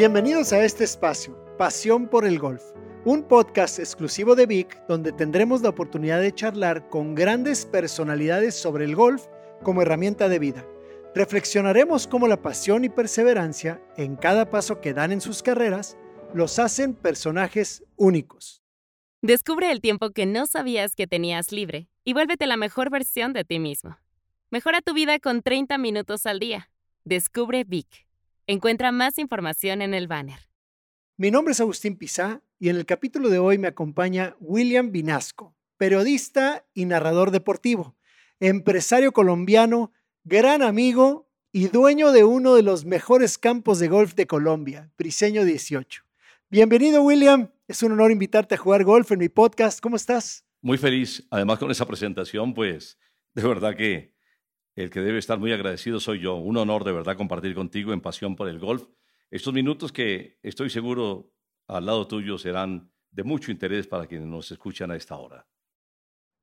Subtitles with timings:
[0.00, 2.62] Bienvenidos a este espacio, Pasión por el Golf,
[3.04, 8.86] un podcast exclusivo de Vic donde tendremos la oportunidad de charlar con grandes personalidades sobre
[8.86, 9.26] el golf
[9.62, 10.66] como herramienta de vida.
[11.14, 15.98] Reflexionaremos cómo la pasión y perseverancia en cada paso que dan en sus carreras
[16.32, 18.62] los hacen personajes únicos.
[19.20, 23.44] Descubre el tiempo que no sabías que tenías libre y vuélvete la mejor versión de
[23.44, 23.98] ti mismo.
[24.50, 26.70] Mejora tu vida con 30 minutos al día.
[27.04, 28.09] Descubre Vic.
[28.52, 30.40] Encuentra más información en el banner.
[31.16, 35.54] Mi nombre es Agustín Pizá y en el capítulo de hoy me acompaña William Vinasco,
[35.76, 37.96] periodista y narrador deportivo,
[38.40, 39.92] empresario colombiano,
[40.24, 45.44] gran amigo y dueño de uno de los mejores campos de golf de Colombia, Briseño
[45.44, 46.02] 18.
[46.48, 47.52] Bienvenido, William.
[47.68, 49.78] Es un honor invitarte a jugar golf en mi podcast.
[49.78, 50.44] ¿Cómo estás?
[50.60, 51.24] Muy feliz.
[51.30, 52.98] Además, con esa presentación, pues,
[53.32, 54.12] de verdad que
[54.76, 56.36] el que debe estar muy agradecido soy yo.
[56.36, 58.84] Un honor de verdad compartir contigo en pasión por el golf.
[59.30, 61.32] Estos minutos que estoy seguro
[61.66, 65.46] al lado tuyo serán de mucho interés para quienes nos escuchan a esta hora.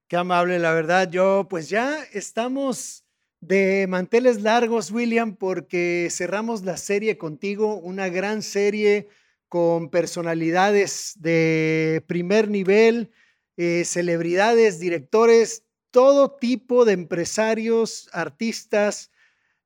[0.08, 1.10] Qué amable, la verdad.
[1.12, 3.06] Yo, pues ya estamos
[3.42, 9.10] de manteles largos, William, porque cerramos la serie contigo, una gran serie
[9.50, 13.12] con personalidades de primer nivel,
[13.58, 15.67] eh, celebridades, directores,
[15.98, 19.10] todo tipo de empresarios, artistas,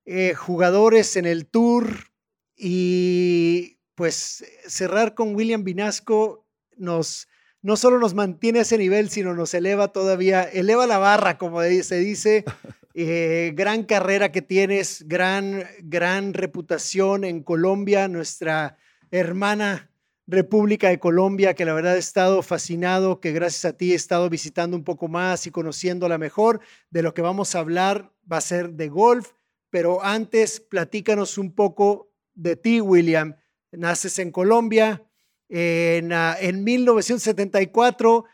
[0.06, 2.10] eh, jugadores en el tour
[2.56, 6.46] y pues cerrar con William Vinasco
[6.78, 7.28] nos
[7.60, 11.60] no solo nos mantiene a ese nivel, sino nos eleva todavía, eleva la barra, como
[11.60, 12.44] se dice.
[12.94, 18.76] Eh, gran carrera que tienes, gran, gran reputación en Colombia, nuestra
[19.10, 19.90] hermana
[20.32, 24.30] República de Colombia, que la verdad he estado fascinado, que gracias a ti he estado
[24.30, 26.60] visitando un poco más y conociéndola mejor.
[26.88, 29.32] De lo que vamos a hablar va a ser de golf,
[29.68, 33.36] pero antes platícanos un poco de ti, William.
[33.72, 35.04] Naces en Colombia,
[35.50, 38.24] en, ah, en 1974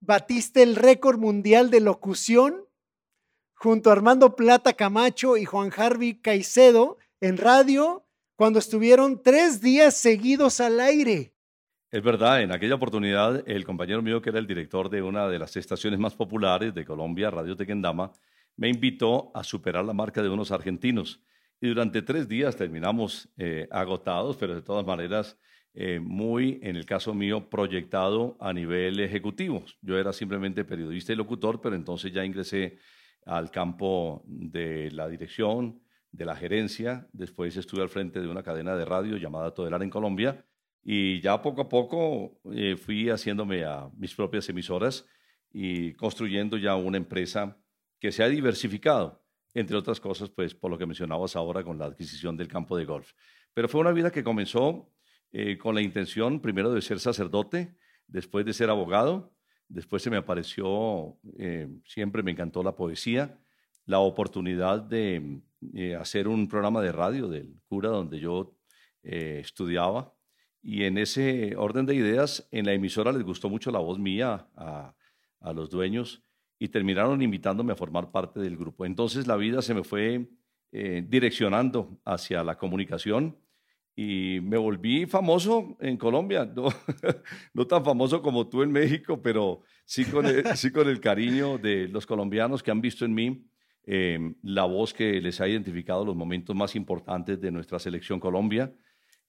[0.00, 2.66] batiste el récord mundial de locución
[3.54, 9.96] junto a Armando Plata Camacho y Juan Harvey Caicedo en radio cuando estuvieron tres días
[9.96, 11.35] seguidos al aire.
[11.96, 15.38] Es verdad, en aquella oportunidad el compañero mío, que era el director de una de
[15.38, 18.12] las estaciones más populares de Colombia, Radio Tequendama,
[18.54, 21.22] me invitó a superar la marca de unos argentinos.
[21.58, 25.38] Y durante tres días terminamos eh, agotados, pero de todas maneras
[25.72, 29.64] eh, muy, en el caso mío, proyectado a nivel ejecutivo.
[29.80, 32.76] Yo era simplemente periodista y locutor, pero entonces ya ingresé
[33.24, 35.80] al campo de la dirección,
[36.12, 37.08] de la gerencia.
[37.14, 40.44] Después estuve al frente de una cadena de radio llamada Todelar en Colombia
[40.88, 45.04] y ya poco a poco eh, fui haciéndome a mis propias emisoras
[45.52, 47.60] y construyendo ya una empresa
[47.98, 49.20] que se ha diversificado,
[49.52, 52.84] entre otras cosas, pues por lo que mencionabas ahora con la adquisición del campo de
[52.84, 53.14] golf.
[53.52, 54.92] Pero fue una vida que comenzó
[55.32, 57.76] eh, con la intención primero de ser sacerdote,
[58.06, 59.34] después de ser abogado,
[59.66, 63.40] después se me apareció, eh, siempre me encantó la poesía,
[63.86, 65.42] la oportunidad de
[65.98, 68.56] hacer un programa de radio del cura donde yo
[69.02, 70.15] estudiaba
[70.68, 74.48] y en ese orden de ideas, en la emisora les gustó mucho la voz mía
[74.56, 74.92] a,
[75.54, 76.24] los dueños
[76.58, 78.84] y terminaron invitándome a formar parte del grupo.
[78.84, 80.28] Entonces la vida se me fue
[80.72, 83.38] eh, direccionando hacia la comunicación
[83.94, 86.66] y me volví famoso en Colombia, no,
[87.54, 91.58] no tan famoso como tú en México, pero sí con el, sí con el cariño
[91.58, 93.46] de los colombianos que han visto en mí
[93.84, 98.74] eh, la voz que les ha identificado los momentos más importantes de nuestra selección Colombia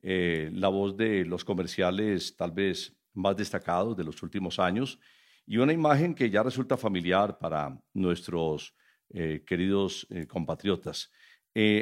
[0.01, 4.99] eh, la voz de los comerciales tal vez más destacados de los últimos años
[5.45, 8.75] y una imagen que ya resulta familiar para nuestros
[9.09, 11.11] eh, queridos eh, compatriotas.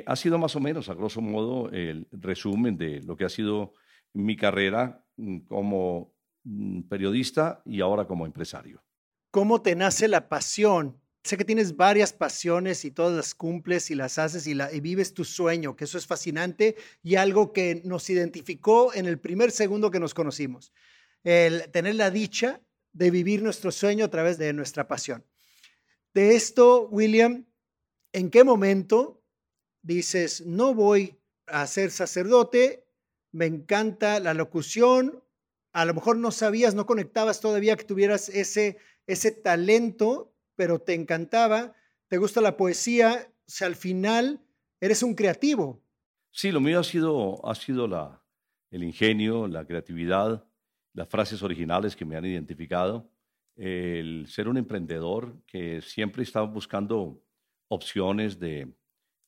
[0.06, 3.74] ha sido más o menos, a grosso modo, el resumen de lo que ha sido
[4.14, 8.84] mi carrera mm, como mm, periodista y ahora como empresario.
[9.32, 13.96] ¿Cómo te nace la pasión Sé que tienes varias pasiones y todas las cumples y
[13.96, 18.08] las haces y, la, vives tu sueño, que eso es fascinante y algo que nos
[18.12, 20.72] identificó en el primer segundo que nos conocimos.
[21.24, 22.62] El tener la dicha
[22.94, 25.26] de vivir nuestro sueño a través de nuestra pasión.
[26.14, 27.48] De esto, William,
[28.14, 29.24] ¿en qué momento
[29.82, 31.18] dices, no voy
[31.48, 32.86] a ser sacerdote,
[33.32, 35.24] me encanta la locución,
[35.74, 38.78] a lo mejor no sabías, no conectabas todavía que tuvieras ese,
[39.08, 41.74] ese talento pero te encantaba,
[42.08, 44.42] te gusta la poesía, o sea, al final
[44.80, 45.82] eres un creativo.
[46.32, 48.22] Sí, lo mío ha sido, ha sido la,
[48.72, 50.46] el ingenio, la creatividad,
[50.94, 53.10] las frases originales que me han identificado,
[53.56, 57.24] el ser un emprendedor que siempre estaba buscando
[57.70, 58.74] opciones de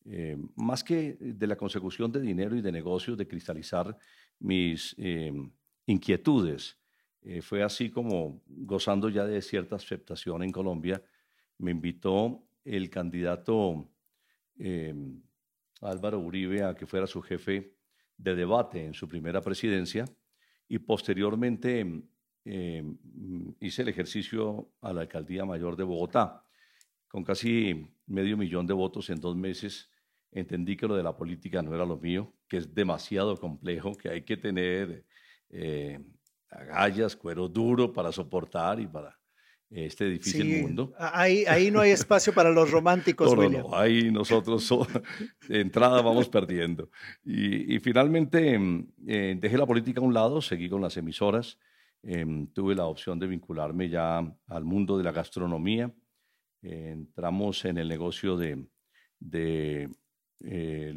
[0.10, 3.98] eh, más que de la consecución de dinero y de negocios, de cristalizar
[4.40, 5.34] mis eh,
[5.86, 6.78] inquietudes.
[7.22, 11.04] Eh, fue así como, gozando ya de cierta aceptación en Colombia,
[11.60, 13.90] me invitó el candidato
[15.82, 17.76] Álvaro Uribe a que fuera su jefe
[18.18, 20.06] de debate en su primera presidencia
[20.68, 21.86] y posteriormente
[23.60, 26.44] hice el ejercicio a la alcaldía mayor de Bogotá.
[27.08, 29.90] Con casi medio millón de votos en dos meses,
[30.32, 34.10] entendí que lo de la política no era lo mío, que es demasiado complejo, que
[34.10, 35.06] hay que tener
[35.50, 36.00] eh,
[36.50, 39.18] agallas, cuero duro para soportar y para
[39.70, 40.94] este difícil mundo.
[40.98, 44.70] Ahí, ahí no hay espacio para los románticos, no, no, ahí nosotros
[45.48, 46.90] de entrada vamos perdiendo.
[47.24, 51.58] Y, finalmente em, eh, dejé la política a un lado, seguí con las emisoras,
[52.04, 55.94] em, tuve la opción de vincularme ya al mundo de la gastronomía,
[56.62, 58.66] entramos en el negocio de,
[59.20, 59.90] de
[60.44, 60.94] eh,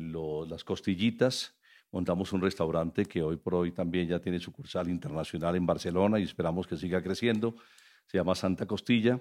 [0.48, 1.56] las costillitas.
[1.92, 6.22] Montamos un restaurante que hoy por hoy también ya tiene sucursal internacional en Barcelona y
[6.22, 7.56] esperamos que siga creciendo.
[8.10, 9.20] Se llama Santa Costilla.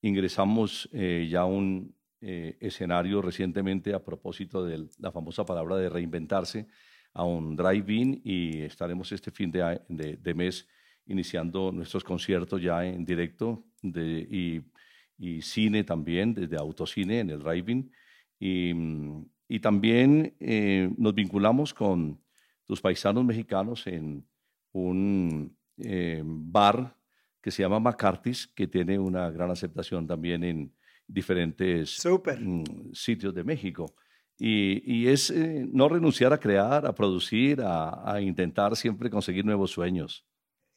[0.00, 6.66] Ingresamos eh, ya un eh, escenario recientemente a propósito de la famosa palabra de reinventarse
[7.12, 10.66] a un drive-in y estaremos este fin de, mes
[11.04, 14.62] iniciando nuestros conciertos ya en directo y,
[15.42, 17.92] cine también, desde autocine en el drive-in.
[18.40, 18.72] Y,
[19.46, 22.18] y también eh, nos vinculamos con
[22.64, 24.26] tus paisanos mexicanos en
[24.72, 26.96] un eh, bar
[27.42, 30.72] que se llama McCarthy's, que tiene una gran aceptación también en
[31.06, 33.94] diferentes mm, sitios de México.
[34.38, 39.70] Y, es eh, no renunciar a crear, a producir, a, a, intentar siempre conseguir nuevos
[39.70, 40.26] sueños.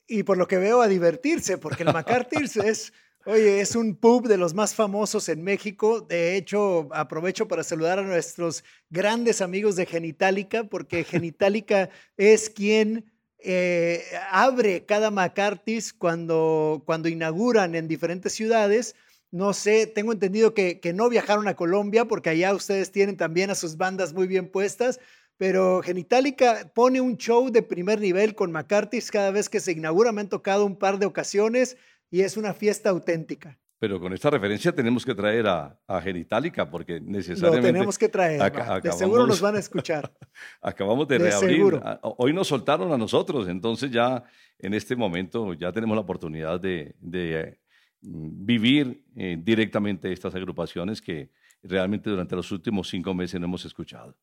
[0.07, 2.93] Y por lo que veo, a divertirse, porque el McCarthy's es
[3.27, 6.01] Oye, es un pub de los más famosos en México.
[6.01, 13.11] De hecho, aprovecho para saludar a nuestros grandes amigos de Genitalica, porque Genitalica es quien
[13.39, 18.95] eh, abre cada McCarthy's cuando, cuando inauguran en diferentes ciudades.
[19.31, 23.49] No sé, tengo entendido que, que no viajaron a Colombia, porque allá ustedes tienen también
[23.49, 24.99] a sus bandas muy bien puestas
[25.37, 30.11] pero Genitalica pone un show de primer nivel con McCarthy's cada vez que se inaugura.
[30.11, 31.77] Me han tocado un par de ocasiones
[32.09, 33.59] y es una fiesta auténtica.
[33.77, 37.67] Pero con esta referencia tenemos que traer a, a Genitalica porque necesariamente...
[37.67, 38.41] Lo tenemos que traer,
[38.81, 40.13] de seguro nos van a escuchar.
[40.61, 41.81] acabamos de, reabrir.
[42.01, 44.23] Hoy nos soltaron a nosotros, entonces ya
[44.59, 47.59] en este momento ya tenemos la oportunidad de, de
[48.01, 51.31] mm, vivir eh, directamente estas agrupaciones que
[51.61, 54.15] realmente durante los últimos cinco meses no hemos escuchado.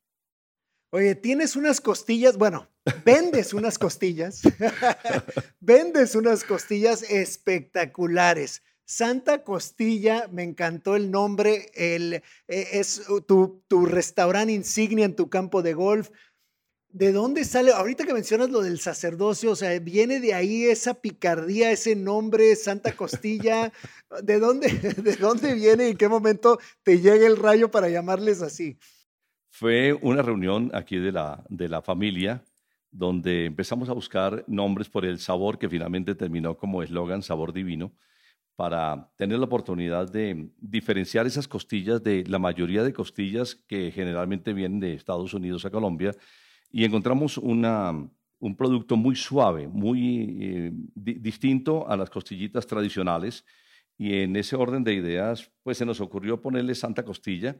[0.89, 2.67] Oye, tienes unas costillas, bueno,
[3.03, 4.43] vendes unas costillas,
[5.59, 8.61] vendes unas costillas espectaculares.
[8.85, 15.29] Santa Costilla, me encantó el nombre, el, e, es tu, tu restaurante insignia en tu
[15.29, 16.09] campo de golf.
[16.89, 17.71] ¿De dónde sale?
[17.71, 22.55] Ahorita que mencionas lo del sacerdocio, o sea, viene de ahí esa picardía, ese nombre,
[22.55, 23.71] Santa Costilla.
[24.23, 24.67] ¿De dónde,
[25.03, 28.77] de dónde viene y en qué momento te llega el rayo para llamarles así?
[29.49, 32.43] Fue una reunión aquí de la, de la familia
[32.91, 37.91] donde empezamos a buscar nombres por el sabor que finalmente terminó como eslogan Sabor Divino
[38.55, 44.53] para tener la oportunidad de diferenciar esas costillas de la mayoría de costillas que generalmente
[44.53, 46.15] vienen de Estados Unidos a Colombia
[46.71, 47.91] y encontramos una,
[48.39, 53.45] un producto muy suave, muy eh, distinto a las costillitas tradicionales
[53.97, 57.55] y en ese orden de ideas pues se nos ocurrió ponerle Santa Costilla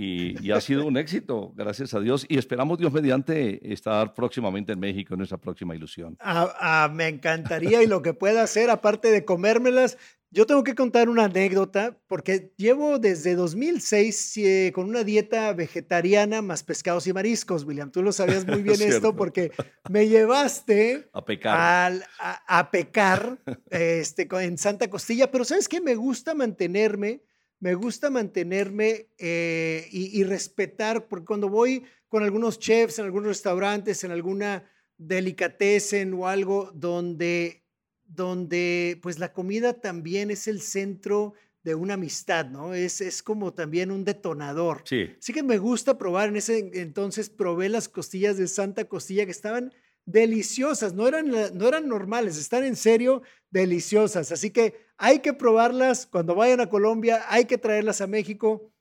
[0.00, 2.24] y, ha sido un éxito, gracias a Dios.
[2.28, 6.16] Y esperamos, Dios mediante, estar próximamente en México, en nuestra próxima ilusión.
[6.20, 9.98] Ah, ah, me encantaría y lo que pueda hacer, aparte de comérmelas,
[10.30, 16.42] yo tengo que contar una anécdota porque llevo desde 2006 eh, con una dieta vegetariana
[16.42, 17.90] más pescados y mariscos, William.
[17.90, 19.52] Tú lo sabías muy bien esto porque
[19.90, 23.38] me llevaste a pecar, a, pecar
[23.70, 25.80] este, en Santa Costilla, pero ¿sabes qué?
[25.80, 27.22] Me gusta mantenerme
[27.60, 34.04] me gusta mantenerme eh, y, respetar, porque cuando voy con algunos chefs en algunos restaurantes,
[34.04, 34.64] en alguna
[34.96, 37.64] delicatessen o algo donde,
[38.08, 42.74] donde pues la comida también es el centro de una amistad, ¿no?
[42.74, 44.82] Es, es como también un detonador.
[44.84, 45.10] Sí.
[45.18, 46.30] Así que me gusta probar.
[46.30, 49.72] En ese entonces probé las costillas de Santa Costilla que estaban
[50.06, 54.32] deliciosas, no eran, no eran normales, están en serio deliciosas.
[54.32, 58.72] Así que hay que probarlas cuando vayan a Colombia, hay que traerlas a México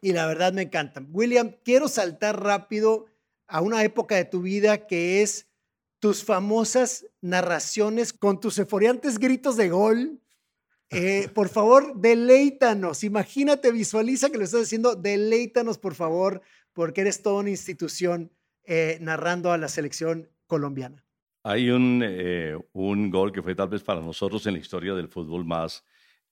[0.00, 1.08] y la verdad me encantan.
[1.12, 3.06] William, quiero saltar rápido
[3.46, 5.46] a una época de tu vida que es
[6.04, 10.20] tus famosas narraciones con tus euforiantes gritos de gol.
[10.90, 13.04] Eh, por favor, deleítanos.
[13.04, 14.96] Imagínate, visualiza que lo estás haciendo.
[14.96, 16.42] Deleítanos, por favor,
[16.74, 18.30] porque eres toda una institución
[18.64, 21.02] eh, narrando a la selección colombiana.
[21.42, 25.08] Hay un, eh, un gol que fue tal vez para nosotros en la historia del
[25.08, 25.82] fútbol más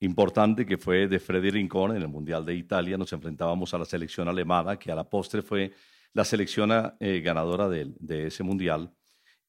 [0.01, 2.95] importante, que fue de Freddy Rincón en el Mundial de Italia.
[2.95, 5.71] Nos enfrentábamos a la selección alemana, que a la postre fue
[6.13, 8.93] la selección ganadora de, ese Mundial.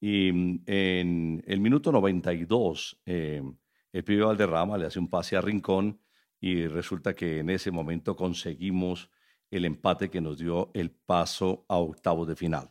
[0.06, 3.42] Y mm, en el minuto 92, eh,
[3.90, 5.98] el pibe Valderrama le hace un pase a Rincón
[6.38, 9.08] y resulta que en ese momento conseguimos
[9.50, 12.70] el empate que nos dio el paso a octavos de final.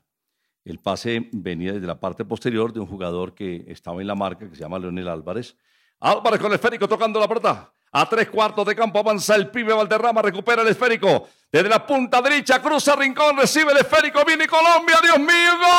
[0.64, 4.48] El pase venía desde la parte posterior de un jugador que estaba en la marca,
[4.48, 5.58] que se llama Leonel Álvarez.
[6.02, 7.74] Álvarez con el esférico tocando la pelota.
[7.96, 11.30] A tres cuartos de campo avanza el pibe Valderrama, recupera el esférico.
[11.52, 15.70] Desde la punta derecha, cruza Rincón, recibe el esférico, viene Colombia, Dios mío, gol.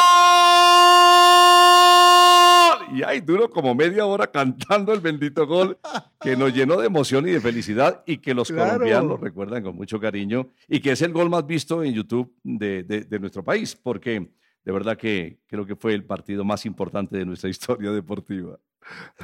[2.97, 5.77] Y ahí duro como media hora cantando el bendito gol
[6.21, 9.99] que nos llenó de emoción y de felicidad y que los colombianos recuerdan con mucho
[9.99, 14.31] cariño y que es el gol más visto en YouTube de, de nuestro país, porque
[14.65, 18.57] de verdad que creo que fue el partido más importante de nuestra historia deportiva.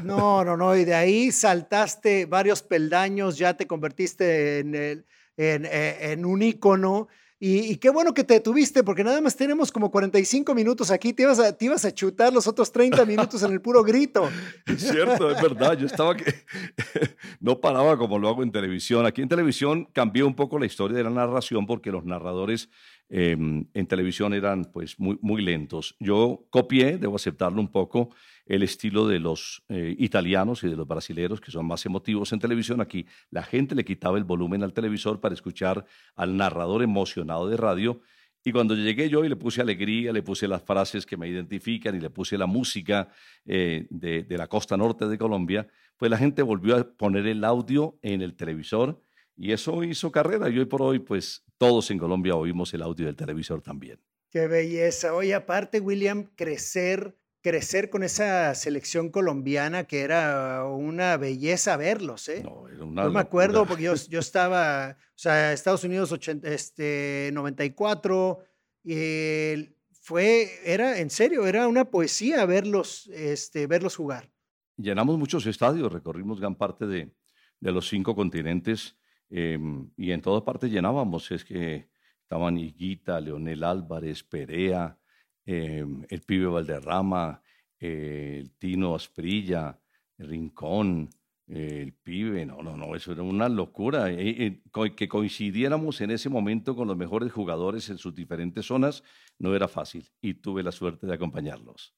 [0.02, 5.64] No, no, no, y de ahí saltaste varios peldaños, ya te convertiste en, el, en,
[5.66, 7.08] eh, en un ícono.
[7.42, 11.14] Y, qué bueno que te detuviste, porque nada más tenemos como 45 minutos aquí.
[11.14, 14.28] Te ibas, a, te ibas a chutar los otros 30 minutos en el puro grito.
[14.66, 15.72] Es cierto, es verdad.
[15.78, 16.34] Yo estaba que
[17.40, 19.06] no paraba como lo hago en televisión.
[19.06, 22.68] Aquí en televisión cambió un poco la historia de la narración porque los narradores
[23.12, 25.96] Em, en televisión eran pues muy, muy lentos.
[25.98, 28.14] Yo copié, debo aceptarlo un poco,
[28.46, 32.38] el estilo de los eh, italianos y de los brasileños, que son más emotivos en
[32.38, 32.80] televisión.
[32.80, 37.56] Aquí la gente le quitaba el volumen al televisor para escuchar al narrador emocionado de
[37.56, 38.00] radio.
[38.44, 41.96] Y cuando llegué yo y le puse alegría, le puse las frases que me identifican
[41.96, 43.08] y le puse la música
[43.44, 47.44] eh, de, de la costa norte de Colombia, pues la gente volvió a poner el
[47.44, 49.02] audio en el televisor
[49.40, 53.06] y eso hizo carrera y hoy por hoy, pues todos en Colombia oímos el audio
[53.06, 53.98] del televisor también.
[54.28, 55.14] Qué belleza.
[55.14, 62.42] Oye, aparte, William, crecer, crecer con esa selección colombiana que era una belleza verlos, ¿eh?
[62.44, 67.30] No, era una me acuerdo porque yo, yo estaba, o sea, Estados Unidos 80, este,
[67.32, 68.40] 94,
[68.84, 69.70] y
[70.02, 74.30] fue, era, en serio, era una poesía verlos, este, verlos jugar.
[74.76, 77.10] Llenamos muchos estadios, recorrimos gran parte de,
[77.58, 78.99] de los cinco continentes
[79.30, 81.88] Em, y en todas partes llenábamos, es que
[82.22, 84.98] estaban Higuita, Leonel Álvarez, Perea,
[85.44, 87.42] em, el pibe Valderrama,
[87.78, 89.80] el Tino Asprilla,
[90.18, 91.08] el Rincón,
[91.46, 94.08] el pibe, no, no, no, eso era una locura.
[94.10, 99.02] que coincidiéramos en ese momento con los mejores jugadores en sus diferentes zonas
[99.38, 101.94] no era fácil y tuve la suerte de acompañarlos.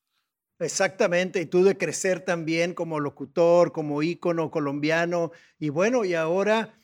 [0.59, 6.75] Exactamente, y tú de crecer también como locutor, como ícono colombiano, y bueno, y ahora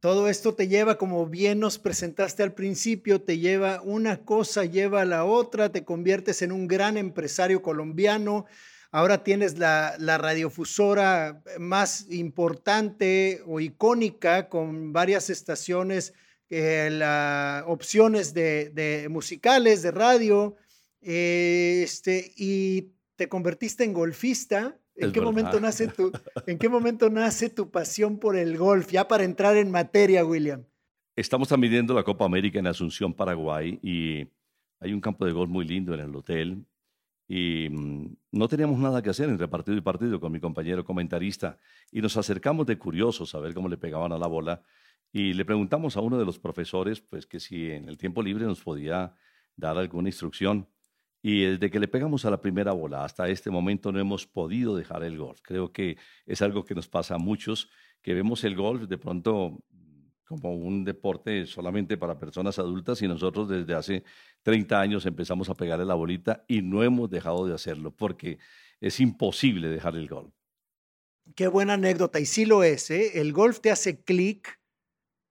[0.00, 5.02] todo esto te lleva, como bien nos presentaste al principio, te lleva una cosa, lleva
[5.02, 8.46] a la otra, te conviertes en un gran empresario colombiano.
[8.90, 16.12] Ahora tienes la, radiofusora más importante o icónica con varias estaciones,
[16.50, 17.00] eh,
[17.66, 20.56] opciones de, musicales, de radio,
[21.00, 26.10] eh, este, y te convertiste en golfista ¿En qué, momento nace tu,
[26.46, 28.90] ¿En qué momento nace tu pasión por el golf?
[28.90, 30.64] Ya para entrar en materia, William.
[31.14, 34.26] Estamos transmitiendo la Copa América en Asunción, Paraguay, y
[34.80, 36.64] hay un campo de golf muy lindo en el hotel.
[37.28, 41.58] Y mm, no teníamos nada que hacer entre partido y partido con mi compañero comentarista.
[41.90, 44.62] Y nos acercamos de curiosos a ver cómo le pegaban a la bola.
[45.12, 48.44] Y le preguntamos a uno de los profesores, pues que si en el tiempo libre
[48.44, 49.14] nos podía
[49.56, 50.68] dar alguna instrucción.
[51.28, 54.76] Y desde que le pegamos a la primera bola hasta este momento no hemos podido
[54.76, 55.40] dejar el golf.
[55.42, 57.68] Creo que es algo que nos pasa a muchos,
[58.00, 59.58] que vemos el golf de pronto
[60.24, 64.04] como un deporte solamente para personas adultas y nosotros desde hace
[64.44, 68.38] 30 años empezamos a pegarle la bolita y no hemos dejado de hacerlo porque
[68.80, 70.32] es imposible dejar el golf.
[71.34, 73.20] Qué buena anécdota y sí lo es, ¿eh?
[73.20, 74.60] El golf te hace clic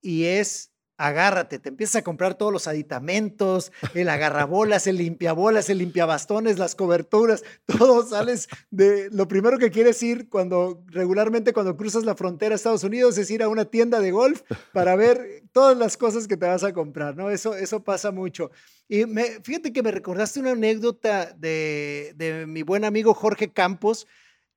[0.02, 5.78] y es agárrate, te empiezas a comprar todos los aditamentos, el agarrabolas, el limpiabolas, el
[5.78, 12.04] limpiabastones, las coberturas, todo sales de lo primero que quieres ir cuando regularmente cuando cruzas
[12.04, 15.76] la frontera a Estados Unidos es ir a una tienda de golf para ver todas
[15.76, 17.30] las cosas que te vas a comprar, ¿no?
[17.30, 18.50] Eso, eso pasa mucho.
[18.88, 24.06] Y me, fíjate que me recordaste una anécdota de, de mi buen amigo Jorge Campos,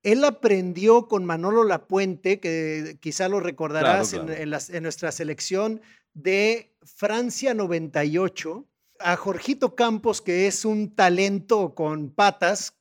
[0.02, 5.82] él aprendió con Manolo Lapuente, que quizá lo recordarás En, en, nuestra selección
[6.14, 8.66] de Francia 98
[8.98, 12.74] a Jorgito Campos, que es un talento con patas,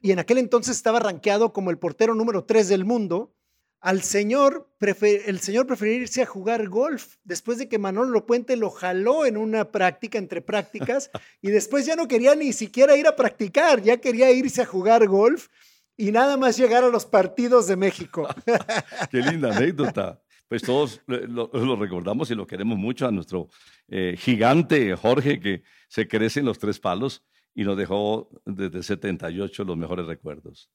[0.00, 3.34] y en aquel entonces estaba rankeado como el portero número 3 del mundo,
[3.82, 8.70] al señor, el señor prefirió irse a jugar golf después de que Manolo Puente lo
[8.70, 11.10] jaló en una práctica, entre prácticas,
[11.42, 15.08] y después ya no quería ni siquiera ir a practicar, ya quería irse a jugar
[15.08, 15.48] golf
[15.96, 18.28] y nada más llegar a los partidos de México.
[19.10, 20.22] Qué linda anécdota.
[20.48, 23.48] Pues todos lo, recordamos y lo queremos mucho a nuestro
[23.88, 29.64] eh, gigante Jorge que se crece en los tres palos y nos dejó desde 78
[29.64, 30.70] los mejores recuerdos.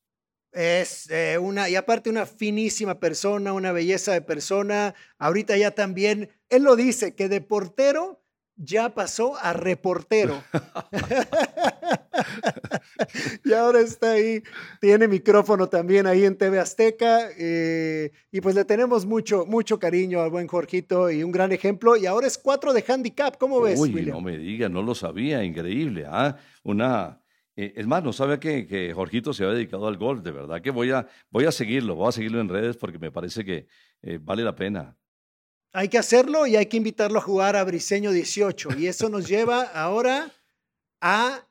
[0.52, 4.96] Es eh, una, y aparte una finísima persona, una belleza de persona.
[5.20, 8.24] Ahorita ya también, él lo dice, que de portero
[8.56, 10.44] ya pasó a reportero.
[13.44, 14.44] y ahora está ahí,
[14.80, 17.30] tiene micrófono también ahí en TV Azteca.
[17.38, 21.96] Eh, y pues le tenemos mucho, mucho cariño al buen Jorgito y un gran ejemplo.
[21.98, 23.38] Y ahora es cuatro de handicap.
[23.38, 26.06] ¿Cómo ves, Uy, no me diga, no lo sabía, increíble.
[26.08, 26.38] ¿ah?
[26.64, 27.22] Una
[27.58, 30.62] eh, es más, no sabía que, que, Jorgito se había dedicado al golf, de verdad
[30.62, 33.66] que voy a, voy a seguirlo, voy a seguirlo en redes porque me parece que
[34.04, 34.96] eh, vale la pena.
[35.74, 38.78] Hay que hacerlo y hay que invitarlo a jugar a Briseño 18.
[38.78, 40.32] Y eso nos lleva ahora
[41.02, 41.47] a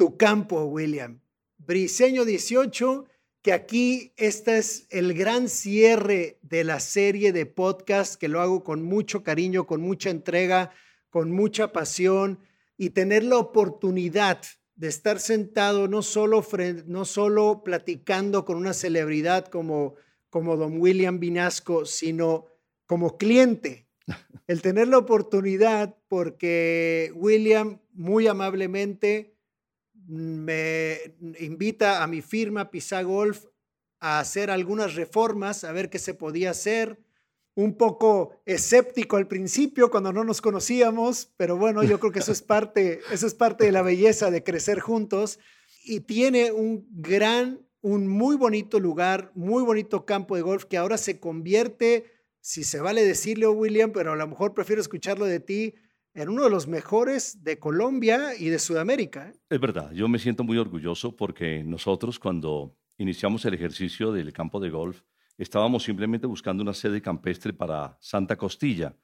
[0.00, 1.20] tu campo, William.
[1.58, 3.04] Briseño 18,
[3.42, 8.64] que aquí este es el gran cierre de la serie de podcast que lo hago
[8.64, 10.70] con mucho cariño, con mucha entrega,
[11.10, 12.40] con mucha pasión
[12.78, 14.40] y tener la oportunidad
[14.74, 16.42] de estar sentado no solo,
[16.86, 19.96] no solo platicando con una celebridad como,
[20.30, 22.46] como don William Vinasco, sino
[22.86, 23.86] como cliente.
[24.46, 29.29] El tener la oportunidad porque William muy amablemente
[30.10, 33.44] me invita a mi firma Pisa Golf
[34.00, 36.98] a hacer algunas reformas, a ver qué se podía hacer.
[37.54, 42.32] Un poco escéptico al principio cuando no nos conocíamos, pero bueno, yo creo que eso
[42.32, 45.38] es parte, eso es parte de la belleza de crecer juntos.
[45.84, 50.96] Y tiene un gran, un muy bonito lugar, muy bonito campo de golf que ahora
[50.96, 52.04] se convierte,
[52.40, 55.74] si se vale decirle, William, pero a lo mejor prefiero escucharlo de ti,
[56.14, 59.28] en uno de los mejores de Colombia y de Sudamérica.
[59.28, 59.34] ¿eh?
[59.48, 64.60] Es verdad, yo me siento muy orgulloso porque nosotros cuando iniciamos el ejercicio del campo
[64.60, 65.02] de golf,
[65.38, 68.94] estábamos simplemente buscando una sede campestre para Santa Costilla.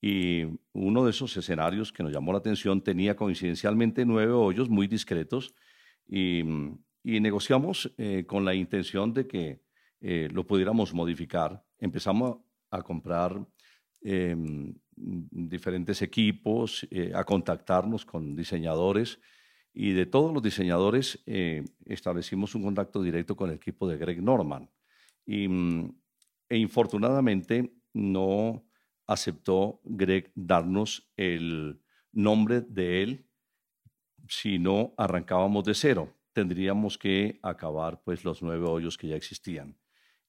[0.00, 4.86] Y uno de esos escenarios que nos llamó la atención tenía coincidencialmente nueve hoyos muy
[4.86, 5.54] discretos
[6.08, 6.42] y,
[7.02, 9.62] negociamos eh, con la intención de que
[10.00, 11.64] eh, lo pudiéramos modificar.
[11.78, 12.38] Empezamos
[12.70, 13.46] a comprar
[14.06, 19.20] em, diferentes equipos, eh, a contactarnos con diseñadores
[19.74, 21.22] y de todos los diseñadores
[21.84, 24.70] establecimos un contacto directo con el equipo de Greg Norman.
[25.26, 25.90] Y, mm,
[26.48, 28.64] e infortunadamente no
[29.06, 31.80] aceptó Greg darnos el
[32.12, 33.26] nombre de él
[34.28, 36.12] si no arrancábamos de cero.
[36.32, 39.76] Tendríamos que acabar pues los nueve hoyos que ya existían.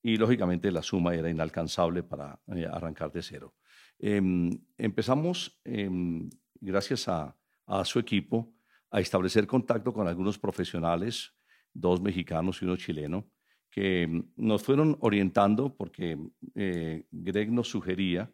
[0.02, 3.54] Y lógicamente la suma era inalcanzable para eh, arrancar de cero.
[4.00, 6.30] Em, empezamos, em,
[6.60, 8.54] gracias a, a su equipo,
[8.92, 11.34] a establecer contacto con algunos profesionales,
[11.74, 13.30] dos mexicanos y uno chileno,
[13.70, 16.18] que mm, nos fueron orientando porque
[16.56, 18.32] eh, Greg nos sugería,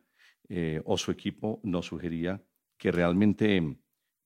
[0.49, 2.43] eh, o su equipo nos sugería,
[2.77, 3.77] que realmente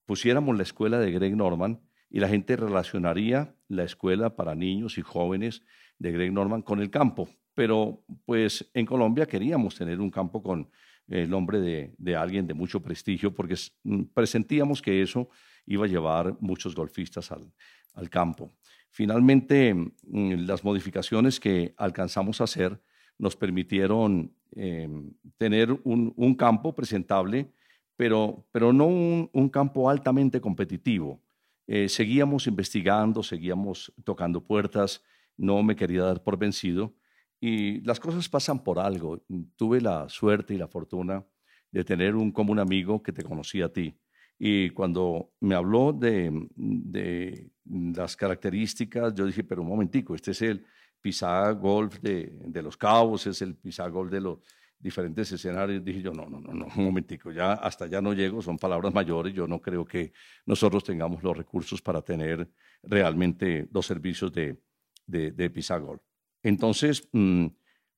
[0.05, 5.01] pusiéramos la escuela de Greg Norman y la gente relacionaría la escuela para niños y
[5.01, 5.63] jóvenes
[5.99, 7.29] de Greg Norman con el campo.
[7.53, 10.69] Pero pues en Colombia queríamos tener un campo con
[11.09, 15.29] el nombre de, de alguien de mucho prestigio porque mm, presentíamos que eso
[15.65, 17.51] iba a llevar muchos golfistas al,
[17.93, 18.53] al campo.
[18.89, 22.81] Finalmente, mm, las modificaciones que alcanzamos a hacer
[23.17, 27.51] nos permitieron em, tener un, campo presentable,
[27.95, 31.21] pero, pero no un, campo altamente competitivo.
[31.67, 35.03] Eh, seguíamos investigando, seguíamos tocando puertas,
[35.35, 36.93] no me quería dar por vencido
[37.39, 39.23] y las cosas pasan por algo.
[39.55, 41.25] Tuve la suerte y la fortuna
[41.71, 43.97] de tener un común amigo que te conocía a ti.
[44.39, 50.41] Y cuando me habló de, de las características, yo dije, pero un momentico, este es
[50.43, 50.65] el
[51.01, 54.39] Pisa Golf de, de Los Cabos, es el Pisa Golf de los
[54.79, 55.83] diferentes escenarios.
[55.83, 58.93] Dije yo, no, no, no, no, un momentico, ya hasta allá no llego, son palabras
[58.93, 60.13] mayores, yo no creo que
[60.45, 62.49] nosotros tengamos los recursos para tener
[62.83, 64.61] realmente los servicios de,
[65.05, 66.01] de, de Pisa Golf.
[66.47, 67.47] Entonces, mm,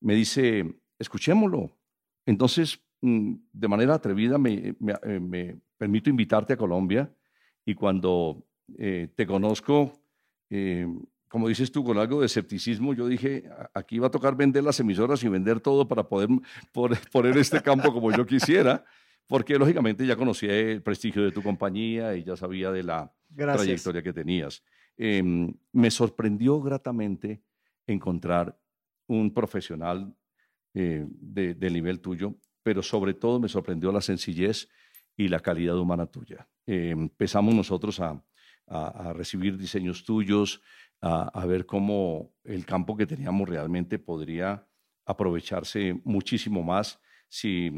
[0.01, 0.65] me dice,
[0.97, 1.77] escuchémoslo.
[2.25, 7.13] Entonces, mm, de manera atrevida, me, me, eh, me permito invitarte a Colombia
[7.63, 8.43] y cuando
[8.79, 9.93] eh, te conozco,
[10.49, 10.87] eh,
[11.27, 13.43] como dices tú, con algo de escepticismo, yo dije,
[13.75, 16.29] aquí va a tocar vender las emisoras y vender todo para poder,
[17.11, 18.83] poner este campo como yo quisiera,
[19.27, 24.01] porque lógicamente ya conocía el prestigio de tu compañía y ya sabía de la trayectoria
[24.01, 24.63] que tenías.
[24.97, 27.43] Em, me sorprendió gratamente
[27.91, 28.59] encontrar
[29.07, 30.15] un profesional
[30.73, 34.69] eh, del nivel tuyo, pero sobre todo me sorprendió la sencillez
[35.17, 36.47] y la calidad humana tuya.
[36.65, 38.23] Eh, empezamos nosotros a,
[39.15, 40.61] recibir diseños tuyos,
[41.01, 44.67] a, ver cómo el campo que teníamos realmente podría
[45.07, 47.71] aprovecharse muchísimo más si,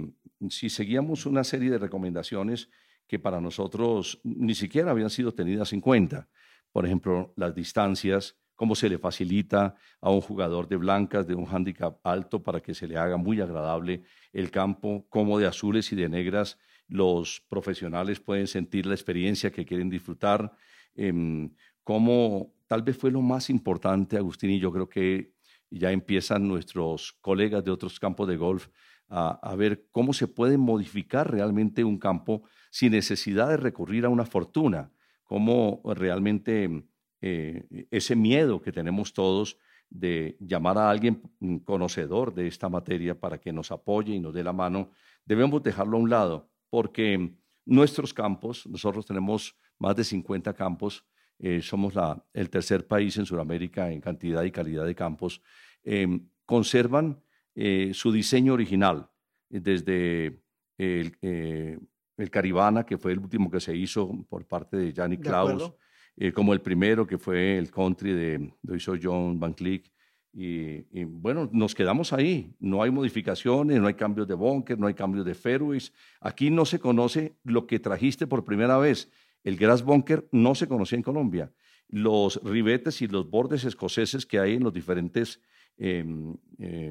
[0.49, 2.69] si seguíamos una serie de recomendaciones
[3.07, 6.27] que para nosotros ni siquiera habían sido tenidas en cuenta.
[6.73, 11.47] Por ejemplo, las distancias, cómo se le facilita a un jugador de blancas, de un
[11.47, 15.95] handicap alto, para que se le haga muy agradable el campo, cómo de azules y
[15.95, 20.55] de negras los profesionales pueden sentir la experiencia que quieren disfrutar,
[20.93, 21.49] em,
[21.83, 25.33] cómo tal vez fue lo más importante, Agustín, y yo creo que
[25.71, 28.67] ya empiezan nuestros colegas de otros campos de golf
[29.07, 34.09] a, a, ver cómo se puede modificar realmente un campo sin necesidad de recurrir a
[34.09, 34.91] una fortuna,
[35.23, 36.90] cómo realmente
[37.21, 39.57] eh, ese miedo que tenemos todos
[39.89, 41.21] de llamar a alguien
[41.65, 44.89] conocedor de esta materia para que nos apoye y nos dé la mano,
[45.25, 51.05] debemos dejarlo a un lado, porque nuestros campos, nosotros tenemos más de 50 campos,
[51.37, 55.41] eh, somos la, el tercer país en Sudamérica en cantidad y calidad de campos,
[55.83, 57.21] em, conservan
[57.53, 59.09] eh, su diseño original,
[59.49, 60.39] desde
[60.77, 65.73] el, el, Caribana, que fue el último que se hizo por parte de Gianni Klaus,
[66.17, 69.91] eh, como el primero que fue el country de, de John Van Click.
[70.33, 72.55] Y, bueno, nos quedamos ahí.
[72.59, 75.91] No hay modificaciones, no hay cambios de bunker, no hay cambios de fairways.
[76.21, 79.11] Aquí no se conoce lo que trajiste por primera vez.
[79.43, 81.51] El grass bunker no se conocía en Colombia.
[81.89, 85.41] Los ribetes y los bordes escoceses que hay en los diferentes
[85.77, 86.05] eh,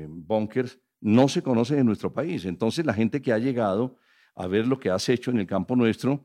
[0.08, 2.44] bunkers no se conocen en nuestro país.
[2.44, 3.96] Entonces la gente que ha llegado
[4.34, 6.24] a ver lo que has hecho en el campo nuestro,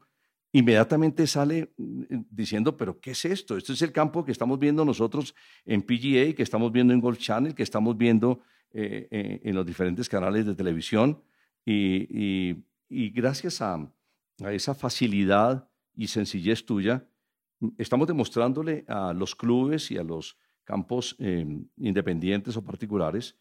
[0.55, 3.57] inmediatamente sale mm, diciendo, pero ¿qué es esto?
[3.57, 7.19] Este es el campo que estamos viendo nosotros en PGA, que estamos viendo en Golf
[7.19, 8.39] Channel, que estamos viendo
[8.71, 11.21] eh, eh, en los diferentes canales de televisión.
[11.65, 13.91] Y, gracias a,
[14.49, 17.05] esa facilidad y sencillez tuya,
[17.59, 21.15] mm, estamos demostrándole a los clubes y a los campos
[21.77, 23.37] independientes o particulares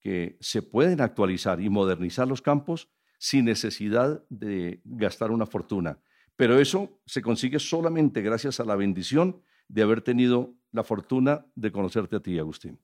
[0.00, 5.98] que se pueden actualizar y modernizar los campos sin necesidad de gastar una fortuna
[6.38, 11.72] pero eso se consigue solamente gracias a la bendición de haber tenido la fortuna de
[11.72, 12.78] conocerte a ti, Agustín.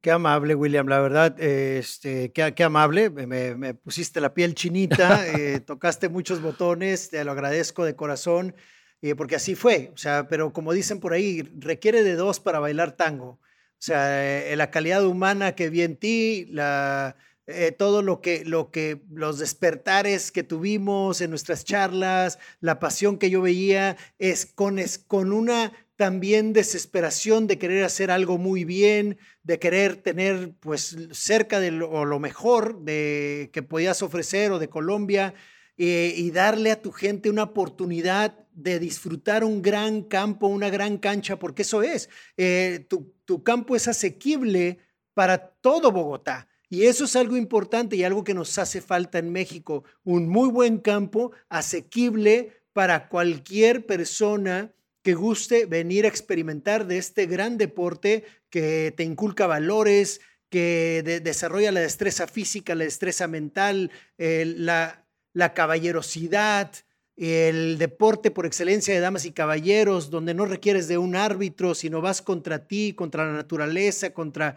[0.00, 6.08] Qué amable, William, la verdad, este, qué, amable, me, pusiste la piel chinita, eh, tocaste
[6.08, 8.54] muchos botones, te lo agradezco de corazón,
[9.02, 12.60] eh, porque así fue, o sea, pero como dicen por ahí, requiere de dos para
[12.60, 17.16] bailar tango, o sea, eh, la calidad humana que vi en ti, la,
[17.50, 23.16] eh, todo lo que, lo que, los despertares que tuvimos en nuestras charlas, la pasión
[23.16, 28.64] que yo veía, es con, es con una también desesperación de querer hacer algo muy
[28.64, 34.58] bien, de querer tener pues cerca de lo, lo mejor de, que podías ofrecer o
[34.58, 35.32] de Colombia
[35.78, 40.98] eh, y darle a tu gente una oportunidad de disfrutar un gran campo, una gran
[40.98, 44.80] cancha, porque eso es, eh, tu, tu campo es asequible
[45.14, 46.47] para todo Bogotá.
[46.70, 50.50] Y eso es algo importante y algo que nos hace falta en México, un muy
[50.50, 58.24] buen campo asequible para cualquier persona que guste venir a experimentar de este gran deporte
[58.50, 66.72] que te inculca valores, que desarrolla la destreza física, la destreza mental, la, la caballerosidad,
[67.16, 72.00] el deporte por excelencia de damas y caballeros, donde no requieres de un árbitro, sino
[72.00, 74.56] vas contra ti, contra la naturaleza, contra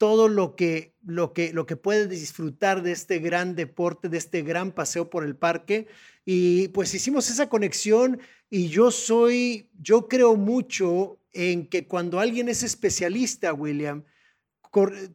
[0.00, 4.40] todo lo que, lo que, lo que puedes disfrutar de este gran deporte, de este
[4.40, 5.88] gran paseo por el parque.
[6.24, 12.48] Y pues hicimos esa conexión y yo soy, yo creo mucho en que cuando alguien
[12.48, 14.04] es especialista, William,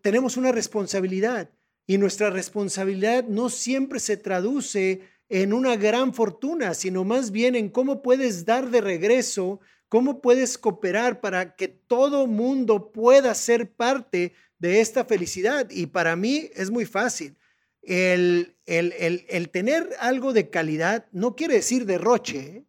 [0.04, 1.50] tenemos una responsabilidad
[1.88, 7.70] y nuestra responsabilidad no siempre se traduce en una gran fortuna, sino más bien en
[7.70, 14.34] cómo puedes dar de regreso, cómo puedes cooperar para que todo mundo pueda ser parte
[14.66, 15.70] de esta felicidad.
[15.70, 17.38] Y para mí es muy fácil.
[17.82, 22.40] El, el, tener algo de calidad no quiere decir derroche.
[22.40, 22.66] ¿eh?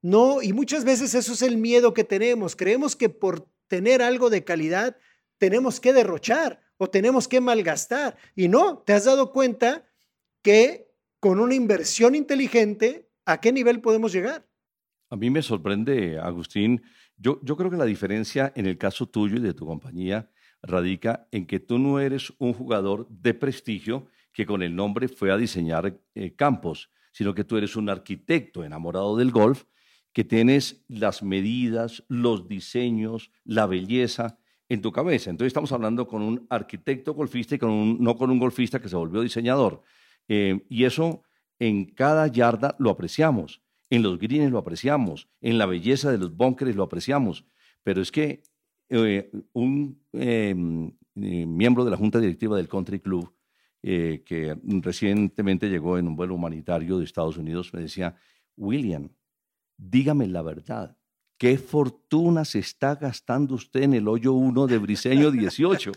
[0.00, 2.56] No, y muchas veces eso es el miedo que tenemos.
[2.56, 4.96] Creemos que por tener algo de calidad
[5.36, 8.16] tenemos que derrochar o tenemos que malgastar.
[8.34, 9.86] Y no, te has dado cuenta
[10.42, 14.48] que con una inversión inteligente, ¿a qué nivel podemos llegar?
[15.10, 16.82] A mí me sorprende, Agustín.
[17.18, 20.30] Yo, yo creo que la diferencia en el caso tuyo y de tu compañía
[20.62, 25.32] radica en que tú no eres un jugador de prestigio que con el nombre fue
[25.32, 29.64] a diseñar eh, campos, sino que tú eres un arquitecto enamorado del golf,
[30.12, 35.30] que tienes las medidas, los diseños, la belleza en tu cabeza.
[35.30, 38.88] Entonces estamos hablando con un arquitecto golfista y con un, no con un golfista que
[38.88, 39.82] se volvió diseñador.
[40.28, 41.22] Eh, y eso
[41.58, 46.36] en cada yarda lo apreciamos, en los greens lo apreciamos, en la belleza de los
[46.36, 47.44] bunkers lo apreciamos.
[47.82, 48.42] Pero es que
[48.88, 53.32] eh, un em, eh, miembro de la junta directiva del Country Club,
[53.80, 58.16] que recientemente llegó en un vuelo humanitario de Estados Unidos, me decía,
[58.56, 59.08] William,
[59.76, 60.98] dígame la verdad,
[61.38, 65.92] ¿Qué fortuna se está gastando usted en el hoyo 1 de Briseño 18?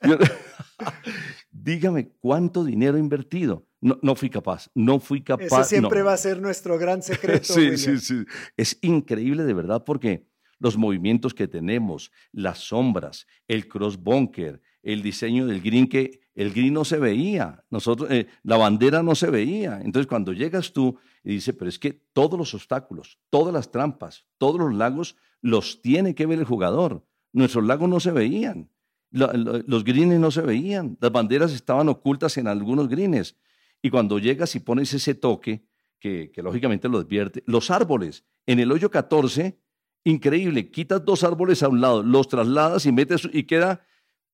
[1.50, 3.66] Dígame, ¿cuánto dinero ha invertido?
[3.82, 5.60] No, no fui capaz, no fui capaz.
[5.60, 7.44] Ese siempre va a ser nuestro gran secreto.
[7.52, 8.24] sí, sí, sí.
[8.56, 10.29] Es increíble de verdad porque
[10.60, 16.52] los movimientos que tenemos, las sombras, el cross bunker, el diseño del green que el
[16.52, 19.80] green no se veía, nosotros eh, la bandera no se veía.
[19.82, 24.26] Entonces cuando llegas tú y dices, pero es que todos los obstáculos, todas las trampas,
[24.38, 27.04] todos los lagos los tiene que ver el jugador.
[27.32, 28.70] Nuestros lagos no se veían,
[29.10, 33.36] los greens no se veían, las banderas estaban ocultas en algunos greens.
[33.82, 35.64] Y cuando llegas y pones ese toque,
[35.98, 39.58] que, que lógicamente lo advierte, los árboles en el hoyo 14
[40.04, 40.70] increíble.
[40.70, 43.84] Quitas dos árboles a un lado, los trasladas y metes y queda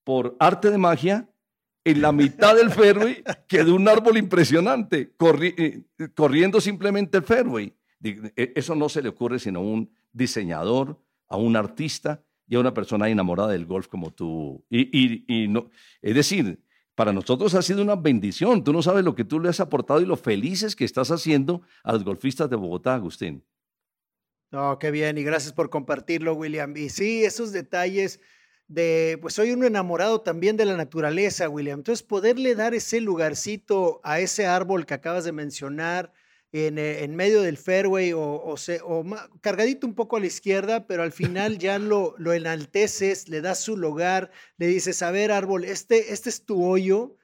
[0.04, 1.28] por arte de magia
[1.86, 5.82] en la mitad del fairway quedó un árbol impresionante eh,
[6.16, 7.72] corriendo simplemente el fairway.
[8.02, 12.60] E, eso no se le ocurre sino a un diseñador, a un artista y a
[12.60, 14.64] una persona enamorada del golf como tú.
[14.68, 15.54] Y,
[16.02, 16.60] es decir,
[16.96, 18.64] para nosotros ha sido una bendición.
[18.64, 21.62] Tú no sabes lo que tú le has aportado y lo felices que estás haciendo
[21.84, 23.44] a los golfistas de Bogotá, Agustín.
[24.52, 26.76] No, qué bien, y gracias por compartirlo, William.
[26.76, 28.20] Y sí, esos detalles
[28.68, 31.80] de, pues soy un enamorado también de la naturaleza, William.
[31.80, 36.12] Entonces, poderle dar ese lugarcito a ese árbol que acabas de mencionar
[36.52, 39.04] en, eh, medio del fairway o, o, o,
[39.40, 43.60] cargadito un poco a la izquierda, pero al final ya lo, lo enalteces, le das
[43.60, 47.16] su lugar, le dices, a ver, árbol, este, este es tu hoyo.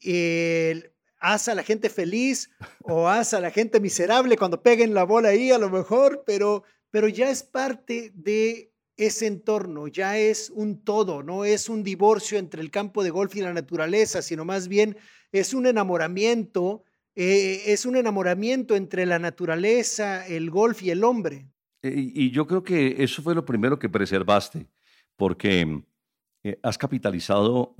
[0.00, 0.92] El,
[1.32, 2.50] haz a la gente feliz
[2.82, 6.62] o haz a la gente miserable cuando peguen la bola ahí a lo mejor, pero,
[6.90, 12.38] pero ya es parte de ese entorno, ya es un todo, no es un divorcio
[12.38, 14.96] entre el campo de golf y la naturaleza, sino más bien
[15.32, 16.84] es un enamoramiento,
[17.16, 21.48] eh, es un enamoramiento entre la naturaleza, el golf y el hombre.
[21.82, 24.66] Eh, y, yo creo que eso fue lo primero que preservaste,
[25.16, 25.82] porque
[26.44, 27.74] eh, has capitalizado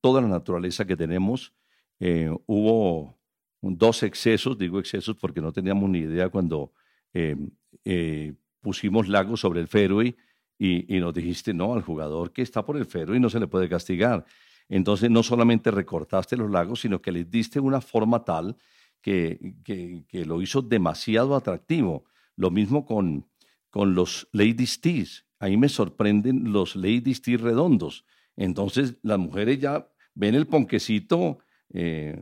[0.00, 1.52] toda la naturaleza que tenemos
[2.00, 3.18] eh, hubo
[3.60, 6.72] dos excesos, digo excesos porque no teníamos ni idea cuando
[7.12, 7.36] eh,
[7.84, 10.16] eh, pusimos lagos sobre el fairway
[10.58, 13.46] y, y, nos dijiste, no, al jugador que está por el fairway no se le
[13.46, 14.24] puede castigar.
[14.68, 18.56] Entonces no solamente recortaste los lagos, sino que les diste una forma tal
[19.00, 22.04] que, que, que lo hizo demasiado atractivo.
[22.36, 23.26] Lo mismo con,
[23.70, 25.24] con los ladies tees.
[25.38, 28.04] Ahí me sorprenden los ladies tees redondos.
[28.36, 31.38] Entonces las mujeres ya ven el ponquecito
[31.70, 32.18] eh,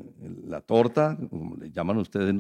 [0.49, 2.35] la torta, como le llaman ustedes.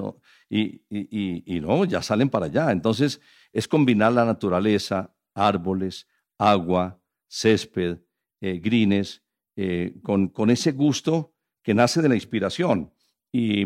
[0.50, 2.72] Y, y, no, ya salen para allá.
[2.72, 3.20] Entonces,
[3.52, 7.98] es combinar la naturaleza, árboles, agua, césped,
[8.40, 9.22] eh, grines,
[9.54, 12.92] eh, con, con, ese gusto que nace de la inspiración.
[13.32, 13.64] Y,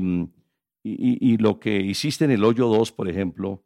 [1.38, 3.64] lo que hiciste en el hoyo 2, por ejemplo,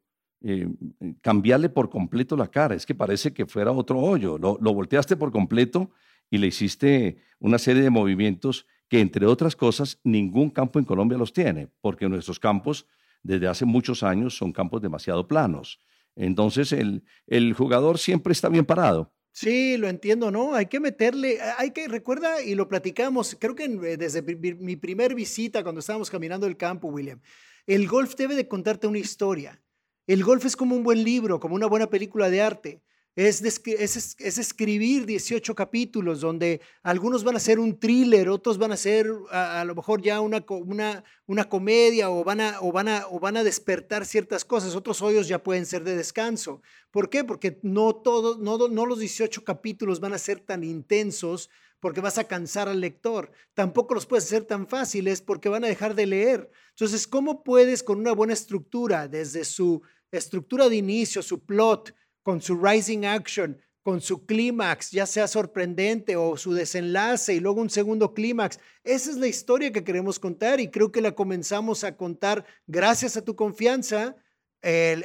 [1.22, 4.36] cambiarle por completo la cara, es que parece que fuera otro hoyo.
[4.36, 5.90] Lo, lo volteaste por completo
[6.30, 11.18] y le hiciste una serie de movimientos que entre otras cosas ningún campo en Colombia
[11.18, 12.86] los tiene, porque nuestros campos
[13.24, 15.80] desde hace muchos años son campos demasiado planos.
[16.14, 19.12] Entonces el, el jugador siempre está bien parado.
[19.32, 20.54] Sí, lo entiendo, ¿no?
[20.54, 25.16] Hay que meterle, hay que, recuerda, y lo platicamos, creo que eh, desde mi primer
[25.16, 27.20] visita cuando estábamos caminando el campo, William,
[27.66, 29.60] el golf debe de contarte una historia.
[30.06, 32.80] El golf es como un buen libro, como una buena película de arte.
[33.16, 38.76] Es, es, escribir 18 capítulos donde algunos van a ser un thriller, otros van a
[38.76, 43.06] ser a, lo mejor ya una, una, una comedia o van, a, o, van a,
[43.08, 46.60] o van a despertar ciertas cosas, otros hoyos ya pueden ser de descanso.
[46.90, 47.22] ¿Por qué?
[47.22, 52.18] Porque no, todo, no, no los 18 capítulos van a ser tan intensos porque vas
[52.18, 53.30] a cansar al lector.
[53.52, 56.50] Tampoco los puedes hacer tan fáciles porque van a dejar de leer.
[56.70, 62.40] Entonces, ¿cómo puedes con una buena estructura, desde su estructura de inicio, su plot, con
[62.40, 67.68] su rising action, con su clímax, ya sea sorprendente o su desenlace y luego un
[67.68, 68.58] segundo clímax.
[68.82, 73.16] Esa es la historia que queremos contar y creo que la comenzamos a contar gracias
[73.18, 74.16] a tu confianza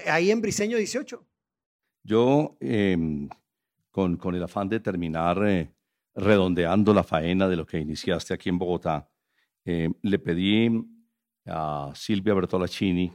[0.07, 1.23] ahí en Briseño 18.
[2.03, 3.27] Yo, em,
[3.91, 5.69] con, el afán de terminar eh,
[6.15, 9.09] redondeando la faena de lo que iniciaste aquí en Bogotá,
[9.65, 10.69] em, le pedí
[11.45, 13.11] a Silvia Bertolacini,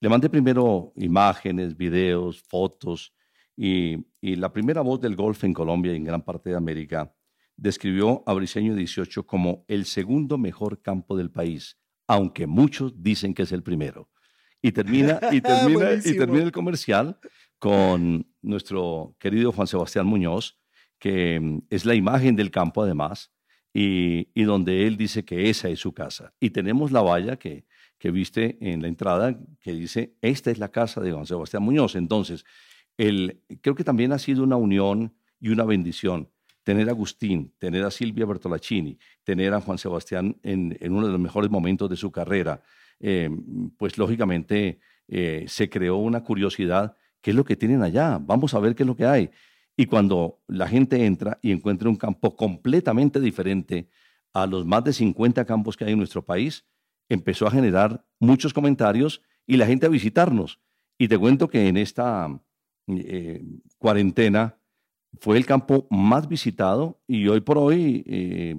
[0.00, 3.12] le mandé primero imágenes, videos, fotos,
[3.60, 7.12] Y, la primera voz del golf en Colombia y en gran parte de América
[7.56, 13.42] describió a Briseño 18 como el segundo mejor campo del país, aunque muchos dicen que
[13.42, 14.10] es el primero.
[14.62, 17.18] Y termina, y termina, y termina el comercial
[17.58, 20.60] con nuestro querido Juan Sebastián Muñoz,
[21.00, 23.32] que mm, es la imagen del campo además,
[23.74, 26.32] y, y, donde él dice que esa es su casa.
[26.38, 27.66] Y tenemos la valla que,
[27.98, 31.96] que viste en la entrada que dice, esta es la casa de Juan Sebastián Muñoz.
[31.96, 32.44] Entonces,
[32.98, 36.28] el, creo que también ha sido una unión y una bendición
[36.68, 41.20] tener a Agustín, tener a Silvia Bertolacini, tener a Juan Sebastián en, uno de los
[41.20, 42.60] mejores momentos de su carrera,
[43.00, 43.30] eh,
[43.78, 48.18] pues lógicamente eh, se creó una curiosidad, ¿qué es lo que tienen allá?
[48.20, 49.30] Vamos a ver qué es lo que hay.
[49.78, 53.88] Y cuando la gente entra y encuentra un campo completamente diferente
[54.34, 56.66] a los más de 50 campos que hay en nuestro país,
[57.08, 60.60] empezó a generar muchos comentarios y la gente a visitarnos.
[60.98, 62.28] Y te cuento que en esta
[62.88, 63.42] eh,
[63.78, 64.58] cuarentena
[65.20, 68.56] fue el campo más visitado y hoy por hoy, eh,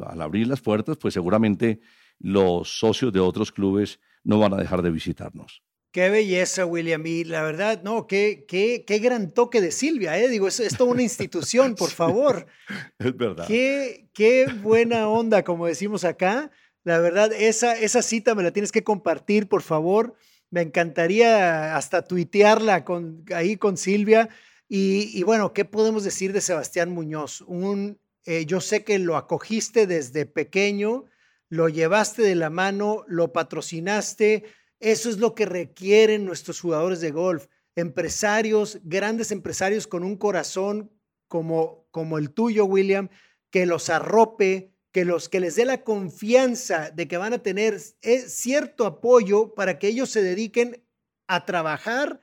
[0.00, 1.80] al abrir las puertas, pues seguramente
[2.18, 5.62] los socios de otros clubes no van a dejar de visitarnos.
[5.92, 7.04] Qué belleza, William.
[7.04, 10.28] Y la verdad, no, qué, qué, qué gran toque de Silvia, ¿eh?
[10.28, 12.46] Digo, es, es toda una institución, por favor.
[12.98, 13.46] es verdad.
[13.46, 16.50] Qué, qué buena onda, como decimos acá.
[16.84, 20.14] La verdad, esa, esa cita me la tienes que compartir, por favor.
[20.50, 24.28] Me encantaría hasta tuitearla con, ahí con Silvia.
[24.68, 27.40] Y, bueno, ¿qué podemos decir de Sebastián Muñoz?
[27.42, 31.06] Un, eh, yo sé que lo acogiste desde pequeño,
[31.48, 34.44] lo llevaste de la mano, lo patrocinaste.
[34.78, 37.46] Eso es lo que requieren nuestros jugadores de golf.
[37.74, 40.92] Empresarios, grandes empresarios con un corazón
[41.26, 43.08] como, como el tuyo, William,
[43.50, 47.80] que los arrope, que, los, que les dé la confianza de que van a tener
[48.02, 50.84] eh, cierto apoyo para que ellos se dediquen
[51.26, 52.20] a trabajar,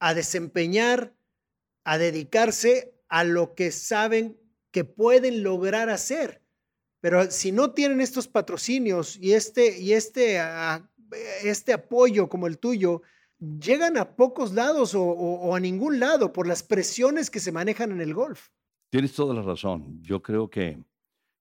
[0.00, 1.14] a desempeñar
[1.84, 4.38] a dedicarse a lo que saben
[4.70, 6.42] que pueden lograr hacer.
[7.00, 10.88] Pero si no tienen estos patrocinios y este, y este, ah,
[11.42, 13.02] este apoyo como el tuyo,
[13.38, 18.00] llegan a pocos lados o, a ningún lado por las presiones que se manejan en
[18.00, 18.50] el golf.
[18.90, 20.00] Tienes toda la razón.
[20.02, 20.78] Yo creo que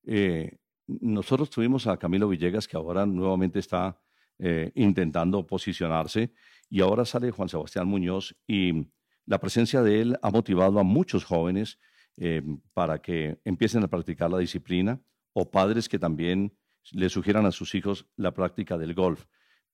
[0.05, 3.99] eh, nosotros tuvimos a Camilo Villegas, que ahora nuevamente está
[4.39, 6.33] eh, intentando posicionarse,
[6.69, 8.87] y ahora sale Juan Sebastián Muñoz y
[9.25, 11.79] la presencia de él ha motivado a muchos jóvenes
[12.17, 12.41] eh,
[12.73, 15.01] para que empiecen a practicar la disciplina
[15.33, 16.57] o padres que también
[16.91, 19.25] le sugieran a sus hijos la práctica del golf.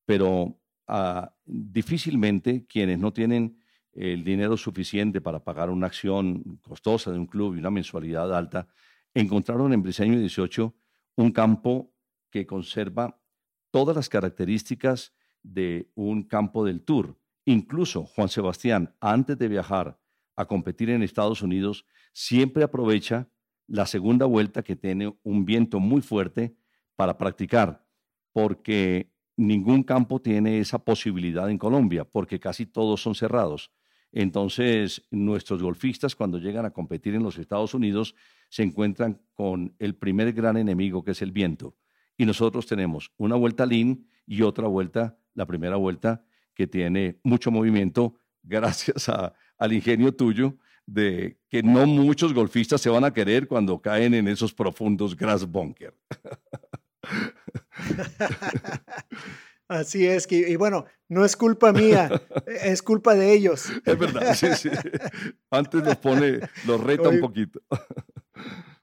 [0.06, 3.60] Pero ah, difícilmente quienes no tienen
[3.94, 8.68] el dinero suficiente para pagar una acción costosa de un club y una mensualidad alta,
[9.19, 10.75] encontraron en Briseño 18
[11.15, 11.93] un campo
[12.30, 13.21] que conserva
[13.71, 19.97] todas las características de un campo del tour Incluso Juan Sebastián, antes de viajar
[20.36, 23.30] a competir en Estados Unidos, siempre aprovecha
[23.67, 26.58] la segunda vuelta que tiene un viento muy fuerte
[26.97, 27.88] para practicar,
[28.34, 33.71] porque ningún campo tiene esa posibilidad en Colombia, porque casi todos son cerrados.
[34.12, 38.13] Entonces, nuestros golfistas cuando llegan a competir en los Estados Unidos
[38.49, 41.75] se encuentran con el primer gran enemigo que es el viento.
[42.17, 47.51] Y nosotros tenemos una vuelta lean y otra vuelta, la primera vuelta que tiene mucho
[47.51, 53.81] movimiento gracias al ingenio tuyo de que no muchos golfistas se van a querer cuando
[53.81, 55.93] caen en esos profundos grass bunker.
[59.67, 62.10] Así es, que, y bueno, no es culpa mía,
[62.63, 63.65] es culpa de ellos.
[63.86, 64.69] Es verdad, sí, sí.
[65.51, 67.62] Antes los pone, los reta un poquito.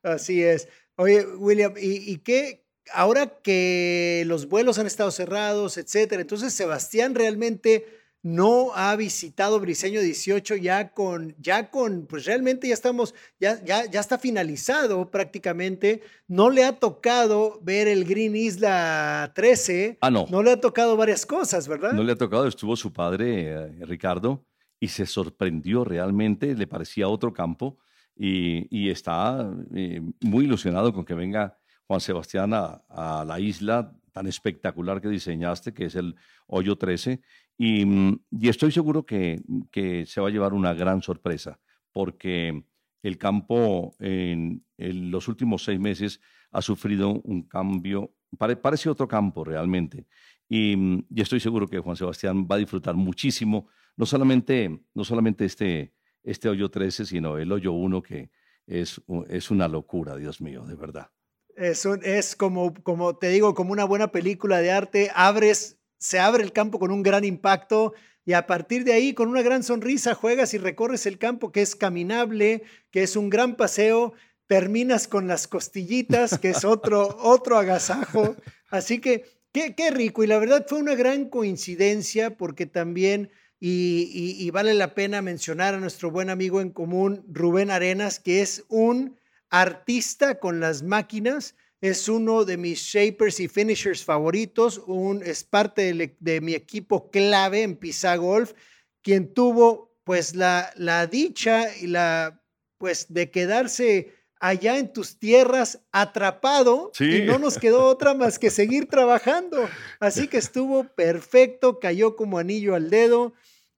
[0.03, 0.69] Así es.
[0.97, 7.14] Oye, William, ¿y, y qué, ahora que los vuelos han estado cerrados, etcétera, entonces Sebastián
[7.14, 7.87] realmente
[8.25, 13.85] no ha visitado Briseño 18 ya con, ya con, pues realmente ya estamos, ya, ya,
[13.85, 16.01] ya está finalizado prácticamente.
[16.27, 19.99] No le ha tocado ver el Green Isla 13.
[20.01, 20.27] Ah, no.
[20.31, 21.93] No le ha tocado varias cosas, ¿verdad?
[21.93, 24.43] No le ha tocado, estuvo su padre, eh, Ricardo,
[24.81, 27.79] y se sorprendió realmente, le parecía otro campo
[28.16, 35.00] y, está eh, muy ilusionado con que venga Juan Sebastián, a, la isla tan espectacular
[35.00, 36.15] que diseñaste, que es el
[36.46, 37.21] Hoyo 13,
[37.58, 41.60] mm, y, estoy seguro que, que, se va a llevar una gran sorpresa,
[41.92, 42.65] porque
[43.02, 46.21] el campo en, los últimos seis meses
[46.52, 50.06] ha sufrido un cambio, parece otro campo realmente,
[50.48, 55.44] mm, y, estoy seguro que Juan Sebastián va a disfrutar muchísimo, no solamente, no solamente
[55.44, 55.92] este,
[56.25, 58.31] este Hoyo 13, sino el Hoyo 1, que
[58.66, 61.10] es, es una locura, Dios mío, de verdad.
[61.56, 65.10] Es, es como, como te digo, como una buena película de arte.
[65.14, 67.94] Abres se abre el campo con un gran impacto
[68.27, 71.62] y a partir de ahí, con una gran sonrisa, juegas y recorres el campo que
[71.62, 74.14] es caminable, que es un gran paseo,
[74.46, 78.37] terminas con las costillitas, que es otro, otro agasajo.
[78.70, 80.25] Así que qué, qué rico.
[80.25, 83.31] Y la verdad fue una gran coincidencia porque también,
[83.67, 88.42] y, y vale la pena mencionar a nuestro buen amigo en común, Rubén Arenas, que
[88.42, 89.17] es un
[89.48, 91.54] artista con las máquinas
[91.85, 97.62] es uno de mis shapers y finishers favoritos, un, es parte de, mi equipo clave
[97.62, 98.54] en Pisa Golf,
[99.02, 102.42] quien tuvo pues la, la dicha y la
[102.79, 108.48] pues de quedarse allá en tus tierras atrapado y no nos quedó otra más que
[108.48, 109.69] seguir trabajando.
[110.00, 113.35] Así que estuvo perfecto, cayó como anillo al dedo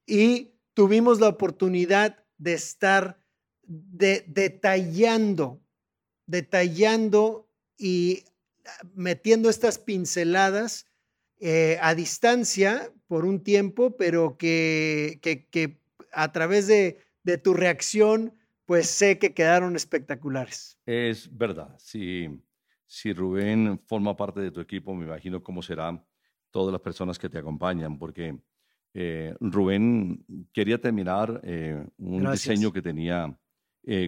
[0.06, 3.18] y tuvimos la oportunidad de estar
[3.62, 5.60] de, detallando,
[6.26, 8.24] detallando y
[8.94, 10.86] metiendo estas pinceladas
[11.40, 15.80] eh, a distancia por un tiempo, pero que, que,
[16.12, 18.34] a través de, de, tu reacción,
[18.64, 20.78] pues sé que quedaron espectaculares.
[20.86, 21.76] Es verdad.
[21.78, 22.28] Si,
[22.86, 26.04] si Rubén forma parte de tu equipo, me imagino cómo serán
[26.50, 28.38] todas las personas que te acompañan, porque
[28.98, 30.24] eh, Rubén
[30.54, 33.38] quería terminar eh, un diseño que tenía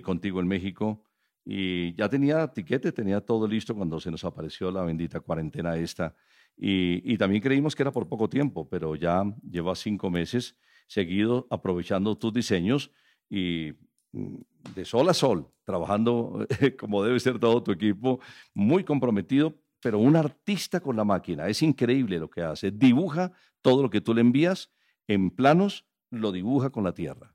[0.03, 1.05] contigo en México
[1.45, 6.17] y ya tenía tiquete, tenía todo listo cuando se nos apareció la bendita cuarentena esta.
[6.57, 12.17] Y, también creímos que era por poco tiempo, pero ya lleva cinco meses seguido aprovechando
[12.17, 12.91] tus diseños
[13.29, 13.75] y
[14.13, 14.37] mm,
[14.75, 16.47] de sol a sol, trabajando
[16.81, 18.21] como debe ser todo tu equipo,
[18.55, 21.47] muy comprometido, pero un artista con la máquina.
[21.47, 22.71] Es increíble lo que hace.
[22.71, 24.71] Dibuja todo lo que tú le envías
[25.09, 27.35] en planos, lo dibuja con la tierra.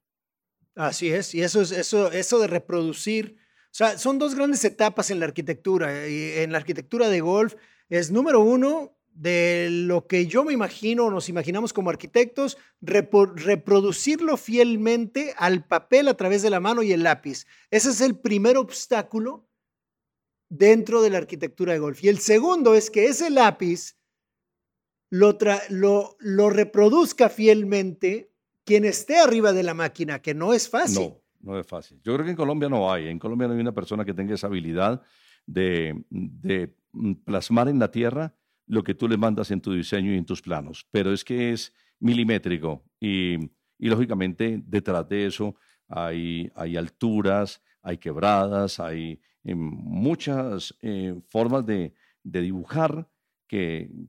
[0.75, 3.37] Así es, y eso es eso, eso de reproducir
[3.73, 6.05] o sea, son dos grandes etapas en la arquitectura.
[6.05, 7.55] En la arquitectura de golf
[7.89, 15.33] es número uno de lo que yo me imagino, nos imaginamos como arquitectos, reproducirlo fielmente
[15.37, 17.47] al papel a través de la mano y el lápiz.
[17.71, 19.49] Ese es el primer obstáculo
[20.49, 22.03] dentro de la arquitectura de golf.
[22.03, 23.97] Y el segundo es que ese lápiz
[25.19, 28.31] lo, lo, reproduzca fielmente
[28.63, 31.99] quien esté arriba de la máquina, que no es fácil no es fácil.
[32.03, 33.09] Yo creo que en Colombia no hay.
[33.09, 35.01] En Colombia no hay una persona que tenga esa habilidad
[35.45, 38.33] de, mm, plasmar en la tierra
[38.65, 40.87] lo que tú le mandas en tu diseño y en tus planos.
[40.89, 43.37] Pero es que es milimétrico y,
[43.77, 45.55] lógicamente detrás de eso
[45.89, 51.93] hay, hay alturas, hay quebradas, hay eh, muchas eh, formas de,
[52.23, 53.09] dibujar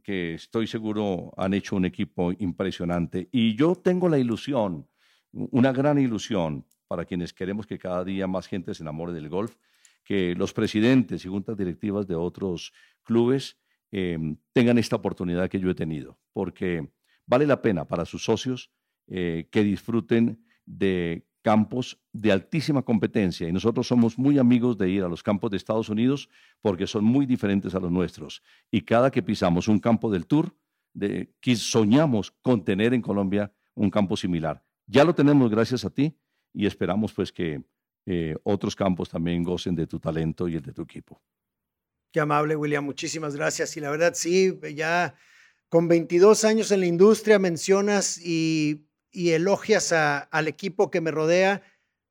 [0.02, 3.28] que, estoy seguro han hecho un equipo impresionante.
[3.30, 4.88] Y yo tengo la ilusión,
[5.32, 9.56] una gran ilusión, para quienes queremos que cada día más gente se enamore del golf,
[10.02, 12.72] que los presidentes y juntas directivas de otros
[13.02, 13.58] clubes
[13.90, 16.90] em, tengan esta oportunidad que yo he tenido, porque
[17.26, 18.70] vale la pena para sus socios
[19.08, 25.02] eh, que disfruten de campos de altísima competencia y nosotros somos muy amigos de ir
[25.02, 26.30] a los campos de Estados Unidos
[26.62, 30.56] porque son muy diferentes a los nuestros y cada que pisamos un campo del Tour
[30.94, 34.64] de, soñamos con tener en Colombia un campo similar.
[34.86, 36.16] Ya lo tenemos gracias a ti
[36.54, 37.62] y esperamos pues que
[38.06, 41.20] eh, otros campos también gocen de tu talento y el de tu equipo.
[42.10, 42.84] Qué amable, William.
[42.84, 43.76] Muchísimas gracias.
[43.76, 45.14] Y la verdad, sí, ya
[45.68, 51.62] con 22 años en la industria mencionas y, y elogias al equipo que me rodea.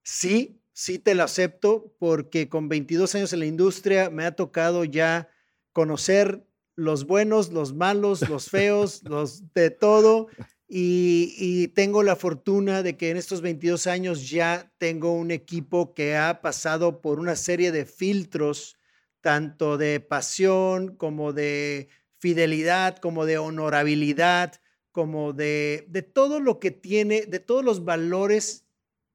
[0.04, 4.86] Sí, sí te lo acepto porque con 22 años en la industria me ha tocado
[4.86, 5.30] ya
[5.74, 10.28] conocer los buenos, los malos, los feos, los de todo.
[10.76, 16.16] Y, tengo la fortuna de que en estos 22 años ya tengo un equipo que
[16.16, 18.78] ha pasado por una serie de filtros,
[19.22, 24.62] tanto de pasión como de fidelidad, como de honorabilidad,
[24.94, 28.64] como de, de todo lo que tiene, de todos los valores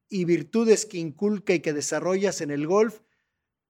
[0.09, 2.99] y virtudes que inculca y que desarrollas en el golf.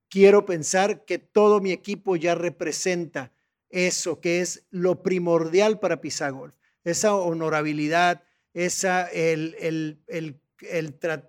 [0.10, 3.32] Quiero pensar que todo mi equipo ya representa
[3.70, 6.54] eso, que es lo primordial para Pisagolf
[6.84, 10.42] esa honorabilidad, esa, el, el, el,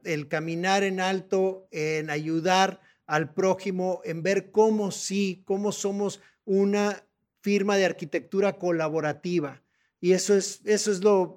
[0.05, 7.05] el, caminar en alto, en ayudar al prójimo, en ver cómo sí, cómo somos una
[7.41, 9.63] firma de arquitectura colaborativa.
[10.01, 11.37] Y eso es, eso es lo,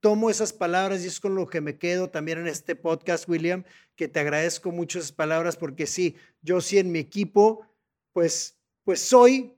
[0.00, 3.62] tomo esas palabras y es con lo que me quedo también en este podcast, William,
[3.94, 7.64] que te agradezco mucho esas palabras porque sí, yo sí en mi equipo,
[8.12, 9.54] pues, pues soy,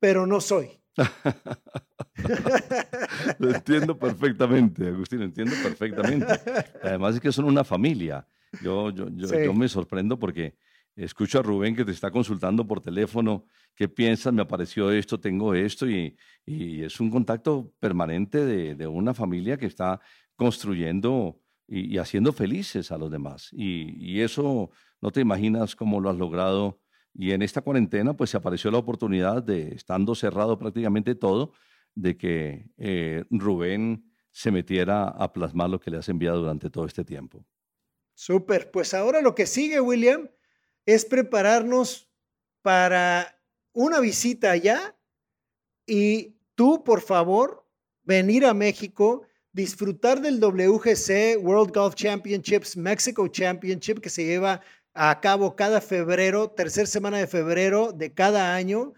[0.00, 0.70] pero no soy.
[3.38, 6.32] lo entiendo perfectamente, Agustín, lo entiendo perfectamente.
[6.82, 8.26] Además es que son una familia.
[8.62, 10.56] Yo, yo, yo, me sorprendo porque
[10.96, 14.32] escucho a Rubén que te está consultando por teléfono, ¿qué piensas?
[14.32, 16.16] Me apareció esto, tengo esto, y,
[16.46, 20.00] es un contacto permanente de, una familia que está
[20.36, 23.48] construyendo y, haciendo felices a los demás.
[23.52, 24.70] Y, eso
[25.00, 26.80] no te imaginas cómo lo has logrado.
[27.14, 31.52] Y en esta cuarentena, pues se apareció la oportunidad de, estando cerrado prácticamente todo,
[31.94, 36.86] de que eh, Rubén se metiera a plasmar lo que le has enviado durante todo
[36.86, 37.44] este tiempo.
[38.14, 40.28] Súper, pues ahora lo que sigue, William,
[40.86, 42.08] es prepararnos
[42.62, 43.38] para
[43.72, 44.96] una visita allá
[45.86, 47.66] y tú, por favor,
[48.02, 49.22] venir a México,
[49.52, 54.60] disfrutar del WGC World Golf Championships, Mexico Championship, que se lleva
[54.94, 58.94] a cabo cada febrero, tercera semana de febrero de cada año.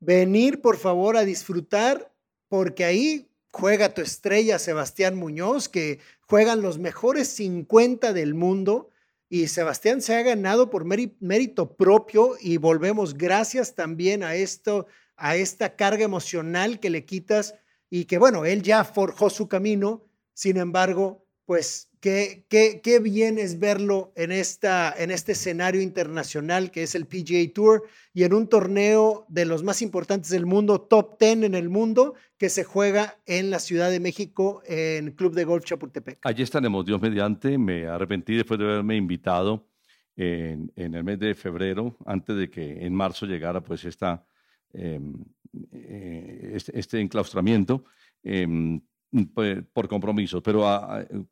[0.00, 2.12] Venir, por favor, a disfrutar,
[2.48, 8.90] porque ahí juega tu estrella Sebastián Muñoz, que juegan los mejores 50 del mundo
[9.32, 15.36] y Sebastián se ha ganado por mérito propio y volvemos gracias también a esto, a
[15.36, 17.54] esta carga emocional que le quitas
[17.88, 20.04] y que bueno, él ya forjó su camino,
[20.34, 26.70] sin embargo, pues qué, qué, qué bien es verlo en, esta, en este escenario internacional
[26.70, 30.80] que es el PGA Tour y en un torneo de los más importantes del mundo,
[30.80, 35.34] top 10 en el mundo, que se juega en la Ciudad de México en Club
[35.34, 36.18] de Golf Chapultepec.
[36.22, 37.58] Allí estaremos, Dios mediante.
[37.58, 39.68] Me arrepentí después de haberme invitado
[40.16, 44.26] en, en el mes de febrero, antes de que en marzo llegara pues esta,
[44.72, 45.14] em,
[45.72, 47.84] eh, este, este, enclaustramiento.
[48.22, 48.48] Pues,
[49.72, 50.64] por compromisos, pero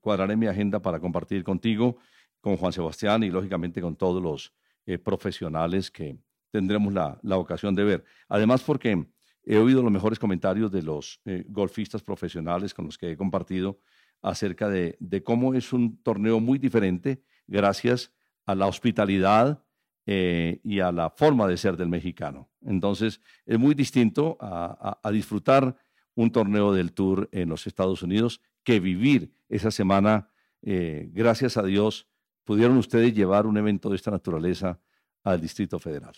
[0.01, 1.99] cuadraré mi agenda para compartir contigo,
[2.41, 4.53] con Juan Sebastián y lógicamente con todos los
[4.87, 6.16] eh, profesionales que
[6.51, 8.05] tendremos la, ocasión de ver.
[8.29, 9.07] Además, porque
[9.45, 13.81] he oído los mejores comentarios de los eh, golfistas profesionales con los que he compartido
[14.22, 18.12] acerca de, cómo es un torneo muy diferente gracias
[18.47, 19.62] a la hospitalidad
[20.07, 22.51] eh, y a la forma de ser del mexicano.
[22.62, 25.76] Entonces, es muy distinto a, a disfrutar
[26.18, 30.32] un torneo del Tour en los Estados Unidos que vivir esa semana.
[30.62, 32.08] Eh, gracias a Dios,
[32.42, 34.80] pudieron ustedes llevar un evento de esta naturaleza
[35.22, 36.16] al Distrito Federal.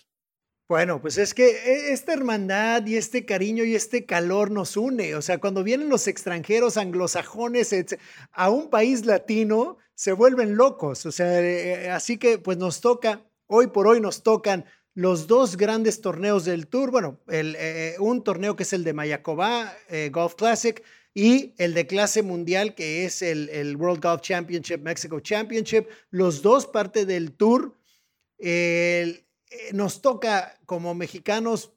[0.67, 5.13] Bueno, pues es que e, esta hermandad y este cariño y este calor nos une.
[5.13, 7.75] O sea, cuando vienen los extranjeros anglosajones
[8.31, 11.05] a un país latino, se vuelven locos.
[11.05, 15.57] O sea, eh, así que pues nos toca, hoy por hoy nos tocan los dos
[15.57, 20.09] grandes torneos del Tour, bueno, el, eh, un torneo que es el de Mayaková eh,
[20.11, 20.83] Golf Classic
[21.13, 26.67] y el de clase mundial que es el, World Golf Championship, Mexico Championship, los dos
[26.67, 27.77] parte del Tour.
[28.37, 29.25] Eh,
[29.73, 31.73] nos toca como mexicanos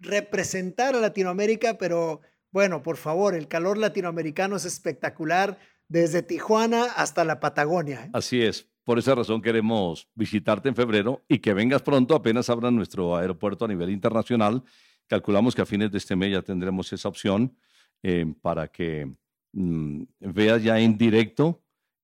[0.00, 2.20] representar a Latinoamérica, pero
[2.50, 8.10] bueno, por favor, el calor latinoamericano es espectacular desde Tijuana hasta la Patagonia.
[8.12, 8.68] Así es.
[8.84, 13.64] Por esa razón queremos visitarte en febrero y que vengas pronto, apenas abra nuestro aeropuerto
[13.64, 14.62] a nivel internacional.
[15.06, 17.56] Calculamos que a fines de este mes ya tendremos esa opción
[18.02, 19.10] eh, para que
[19.52, 21.62] mm, veas ya en directo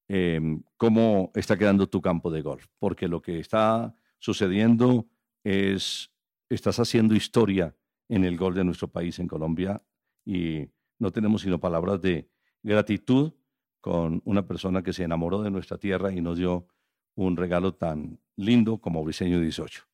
[0.08, 0.40] eh,
[0.78, 5.06] cómo está quedando tu campo de golf, porque lo que está sucediendo
[5.44, 6.10] es,
[6.48, 7.76] estás haciendo historia
[8.08, 9.82] en el golf de nuestro país, en Colombia,
[10.24, 10.66] y
[10.98, 12.28] no tenemos sino palabras de
[12.62, 13.32] gratitud
[13.80, 16.66] con una persona que se enamoró de nuestra tierra y nos dio
[17.14, 19.84] un regalo tan lindo como Briseño 18.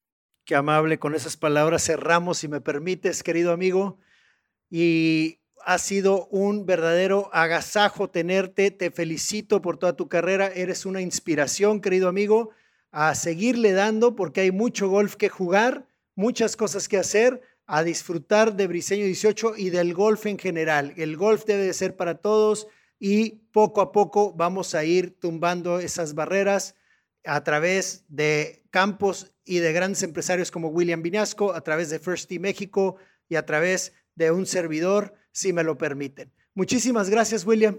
[0.44, 3.98] Qué amable, con esas palabras cerramos, si me permites, querido amigo.
[4.70, 8.70] Y ha sido un verdadero agasajo tenerte.
[8.70, 10.46] Te felicito por toda tu carrera.
[10.46, 12.50] Eres una inspiración, querido amigo,
[12.92, 18.54] a seguirle dando porque hay mucho golf que jugar, muchas cosas que hacer, a disfrutar
[18.54, 20.94] de Briseño 18 y del golf en general.
[20.96, 22.68] El golf debe de ser para todos
[22.98, 26.74] y poco a poco vamos a ir tumbando esas barreras
[27.24, 32.28] a través de campos y de grandes empresarios como William Vinasco, a través de First
[32.28, 32.96] Team México
[33.28, 36.32] y a través de un servidor, si me lo permiten.
[36.54, 37.78] Muchísimas gracias, William.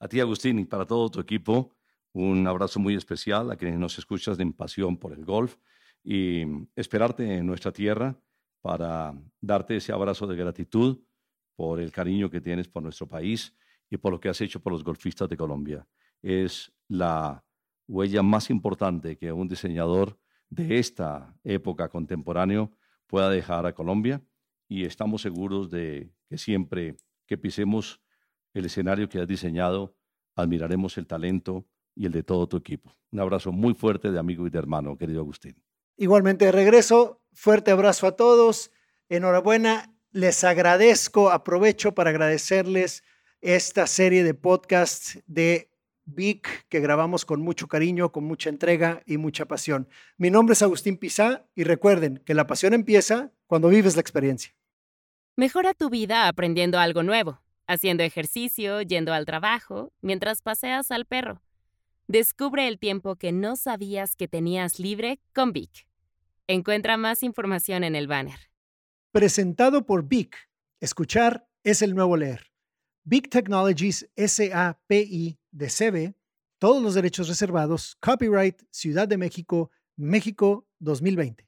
[0.00, 1.76] A ti, Agustín, y para todo tu equipo,
[2.12, 5.56] un abrazo muy especial a quienes nos escuchas de pasión por el golf
[6.02, 6.44] y
[6.74, 8.18] esperarte en nuestra tierra
[8.60, 10.98] para darte ese abrazo de gratitud
[11.54, 13.54] por el cariño que tienes por nuestro país
[13.90, 15.86] y por lo que has hecho por los golfistas de Colombia.
[16.22, 17.44] Es la
[17.86, 20.18] huella más importante que un diseñador
[20.50, 22.72] de esta época contemporáneo
[23.06, 24.22] pueda dejar a Colombia
[24.68, 28.00] y estamos seguros de que siempre que pisemos
[28.54, 29.94] el escenario que has diseñado,
[30.34, 32.94] admiraremos el talento y el de todo tu equipo.
[33.10, 35.62] Un abrazo muy fuerte de amigo y de hermano, querido Agustín.
[35.96, 38.70] Igualmente de regreso, fuerte abrazo a todos,
[39.08, 43.02] enhorabuena, les agradezco, aprovecho para agradecerles
[43.40, 45.70] esta serie de podcasts de
[46.04, 49.88] Vic que grabamos con mucho cariño, con mucha entrega y mucha pasión.
[50.16, 54.54] Mi nombre es Agustín Pizá y recuerden que la pasión empieza cuando vives la experiencia.
[55.36, 61.42] Mejora tu vida aprendiendo algo nuevo, haciendo ejercicio, yendo al trabajo, mientras paseas al perro.
[62.08, 65.86] Descubre el tiempo que no sabías que tenías libre con Vic.
[66.46, 68.50] Encuentra más información en el banner.
[69.12, 70.48] Presentado por Vic.
[70.80, 72.50] Escuchar es el nuevo leer.
[73.10, 75.70] Big Technologies SAPI de
[76.58, 81.47] todos los derechos reservados, copyright Ciudad de México, México 2020.